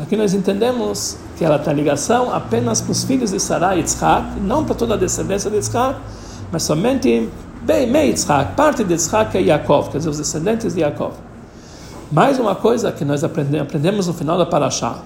Aqui 0.02 0.16
nós 0.16 0.34
entendemos 0.34 1.16
que 1.38 1.44
ela 1.44 1.58
tem 1.58 1.72
ligação 1.72 2.34
apenas 2.34 2.80
para 2.80 2.92
os 2.92 3.04
filhos 3.04 3.30
de 3.30 3.40
Sará 3.40 3.76
e 3.76 3.78
Yitzhak, 3.78 4.40
não 4.40 4.64
para 4.64 4.74
toda 4.74 4.94
a 4.94 4.96
descendência 4.96 5.48
de 5.48 5.56
Yitzhak, 5.56 5.98
mas 6.50 6.64
somente 6.64 7.28
bem, 7.62 8.08
Yitzhak, 8.08 8.54
parte 8.54 8.82
de 8.82 8.92
Yitzhak 8.92 9.38
é 9.38 9.40
Yaakov, 9.40 9.90
quer 9.90 9.98
dizer, 9.98 10.10
os 10.10 10.18
descendentes 10.18 10.74
de 10.74 10.80
Yaakov. 10.80 11.25
Mais 12.10 12.38
uma 12.38 12.54
coisa 12.54 12.92
que 12.92 13.04
nós 13.04 13.24
aprendemos 13.24 14.06
no 14.06 14.14
final 14.14 14.38
da 14.38 14.46
Parashá. 14.46 14.98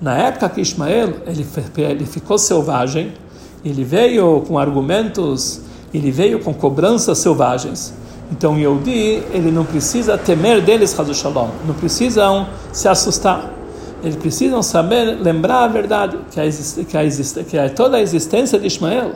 Na 0.00 0.16
época 0.16 0.48
que 0.48 0.60
Ismael 0.60 1.14
ele, 1.26 1.44
ele 1.76 2.06
ficou 2.06 2.38
selvagem, 2.38 3.12
ele 3.64 3.82
veio 3.82 4.42
com 4.42 4.56
argumentos, 4.56 5.62
ele 5.92 6.12
veio 6.12 6.38
com 6.38 6.54
cobranças 6.54 7.18
selvagens. 7.18 7.92
Então, 8.30 8.56
Yehudi, 8.56 9.24
ele 9.32 9.50
não 9.50 9.64
precisa 9.64 10.16
temer 10.16 10.60
deles, 10.60 10.98
Hazu 10.98 11.14
Shalom, 11.14 11.48
não 11.66 11.74
precisam 11.74 12.46
se 12.72 12.86
assustar. 12.86 13.50
Eles 14.02 14.14
precisam 14.14 14.62
saber, 14.62 15.18
lembrar 15.20 15.64
a 15.64 15.68
verdade, 15.68 16.16
que, 16.30 16.40
a, 16.40 16.44
que, 16.84 16.96
a, 16.96 17.44
que 17.44 17.58
a, 17.58 17.70
toda 17.70 17.96
a 17.96 18.00
existência 18.00 18.56
de 18.56 18.68
Ismael 18.68 19.12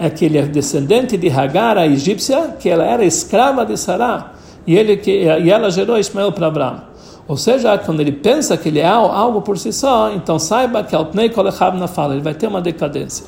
é 0.00 0.10
que 0.10 0.24
ele 0.24 0.38
é 0.38 0.42
descendente 0.42 1.16
de 1.16 1.28
Hagar, 1.28 1.78
a 1.78 1.86
egípcia, 1.86 2.56
que 2.58 2.68
ela 2.68 2.84
era 2.84 3.04
escrava 3.04 3.64
de 3.64 3.76
Sará, 3.76 4.32
e, 4.66 4.76
ele, 4.76 5.00
e 5.04 5.50
ela 5.50 5.70
gerou 5.70 5.98
Ismael 5.98 6.32
para 6.32 6.46
Abraão. 6.46 6.92
Ou 7.26 7.36
seja, 7.36 7.78
quando 7.78 8.00
ele 8.00 8.12
pensa 8.12 8.56
que 8.56 8.68
ele 8.68 8.80
é 8.80 8.86
algo 8.86 9.42
por 9.42 9.56
si 9.56 9.72
só, 9.72 10.12
então 10.12 10.38
saiba 10.38 10.82
que 10.82 10.94
Altnei 10.94 11.30
Kolechab 11.30 11.78
na 11.78 11.86
fala, 11.86 12.14
ele 12.14 12.22
vai 12.22 12.34
ter 12.34 12.46
uma 12.46 12.60
decadência. 12.60 13.26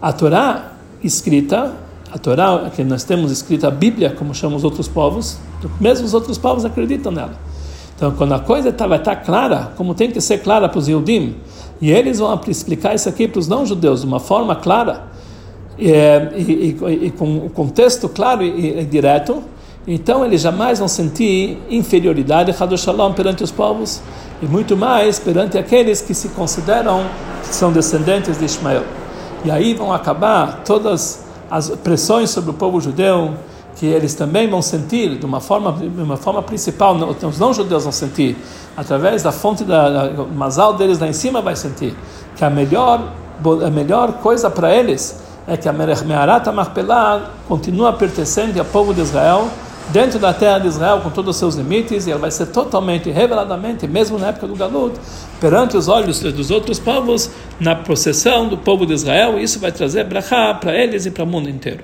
A 0.00 0.12
Torá 0.12 0.72
escrita, 1.02 1.72
a 2.10 2.18
Torá 2.18 2.70
que 2.74 2.84
nós 2.84 3.04
temos 3.04 3.32
escrita, 3.32 3.68
a 3.68 3.70
Bíblia, 3.70 4.10
como 4.10 4.34
chamam 4.34 4.56
os 4.56 4.64
outros 4.64 4.86
povos, 4.86 5.38
mesmo 5.80 6.06
os 6.06 6.14
outros 6.14 6.38
povos 6.38 6.64
acreditam 6.64 7.10
nela. 7.10 7.34
Então, 7.96 8.12
quando 8.12 8.32
a 8.32 8.38
coisa 8.38 8.70
tá, 8.70 8.86
vai 8.86 8.98
estar 8.98 9.16
tá 9.16 9.22
clara, 9.22 9.72
como 9.76 9.92
tem 9.92 10.10
que 10.10 10.20
ser 10.20 10.38
clara 10.38 10.68
para 10.68 10.78
os 10.78 10.86
Yudim, 10.86 11.34
e 11.80 11.90
eles 11.90 12.20
vão 12.20 12.40
explicar 12.46 12.94
isso 12.94 13.08
aqui 13.08 13.26
para 13.26 13.40
os 13.40 13.48
não-judeus 13.48 14.02
de 14.02 14.06
uma 14.06 14.20
forma 14.20 14.54
clara, 14.54 15.08
e, 15.76 15.90
e, 15.90 16.78
e, 16.80 17.06
e, 17.06 17.10
com 17.10 17.38
o 17.38 17.50
contexto 17.50 18.08
claro 18.08 18.44
e, 18.44 18.84
direto, 18.84 19.42
então 19.90 20.22
eles 20.22 20.42
jamais 20.42 20.78
vão 20.78 20.86
sentir 20.86 21.58
inferioridade 21.70 22.52
Shalom 22.76 23.14
perante 23.14 23.42
os 23.42 23.50
povos 23.50 24.02
e 24.42 24.44
muito 24.44 24.76
mais 24.76 25.18
perante 25.18 25.56
aqueles 25.56 26.02
que 26.02 26.12
se 26.12 26.28
consideram 26.28 27.06
que 27.40 27.54
são 27.54 27.72
descendentes 27.72 28.38
de 28.38 28.44
Ismael. 28.44 28.82
E 29.46 29.50
aí 29.50 29.72
vão 29.72 29.90
acabar 29.90 30.62
todas 30.62 31.24
as 31.50 31.70
pressões 31.70 32.28
sobre 32.28 32.50
o 32.50 32.52
povo 32.52 32.78
judeu, 32.82 33.32
que 33.76 33.86
eles 33.86 34.14
também 34.14 34.46
vão 34.46 34.60
sentir 34.60 35.16
de 35.16 35.24
uma 35.24 35.40
forma, 35.40 35.72
de 35.72 36.02
uma 36.02 36.18
forma 36.18 36.42
principal, 36.42 36.94
os 36.94 37.38
não 37.38 37.54
judeus 37.54 37.84
vão 37.84 37.92
sentir, 37.92 38.36
através 38.76 39.22
da 39.22 39.32
fonte 39.32 39.64
da, 39.64 40.08
da 40.08 40.24
masal 40.24 40.74
deles 40.74 40.98
lá 40.98 41.08
em 41.08 41.14
cima 41.14 41.40
vai 41.40 41.56
sentir, 41.56 41.96
que 42.36 42.44
a 42.44 42.50
melhor, 42.50 43.10
a 43.64 43.70
melhor 43.70 44.14
coisa 44.14 44.50
para 44.50 44.74
eles 44.74 45.18
é 45.46 45.56
que 45.56 45.66
a 45.66 45.72
Me'arat 45.72 46.46
Marpelá 46.52 47.30
continua 47.48 47.94
pertencendo 47.94 48.58
ao 48.58 48.66
povo 48.66 48.92
de 48.92 49.00
Israel, 49.00 49.48
dentro 49.90 50.18
da 50.18 50.32
terra 50.32 50.58
de 50.58 50.68
Israel, 50.68 51.00
com 51.00 51.10
todos 51.10 51.36
os 51.36 51.38
seus 51.38 51.54
limites, 51.54 52.06
e 52.06 52.10
ela 52.10 52.20
vai 52.20 52.30
ser 52.30 52.46
totalmente, 52.46 53.10
reveladamente, 53.10 53.86
mesmo 53.86 54.18
na 54.18 54.28
época 54.28 54.46
do 54.46 54.54
Galut, 54.54 54.98
perante 55.40 55.76
os 55.76 55.88
olhos 55.88 56.20
dos 56.20 56.50
outros 56.50 56.78
povos, 56.78 57.30
na 57.58 57.74
processão 57.74 58.48
do 58.48 58.56
povo 58.56 58.84
de 58.84 58.92
Israel, 58.92 59.38
e 59.38 59.42
isso 59.42 59.58
vai 59.58 59.72
trazer 59.72 60.04
brachá 60.04 60.54
para 60.54 60.74
eles 60.74 61.06
e 61.06 61.10
para 61.10 61.24
o 61.24 61.26
mundo 61.26 61.48
inteiro. 61.48 61.82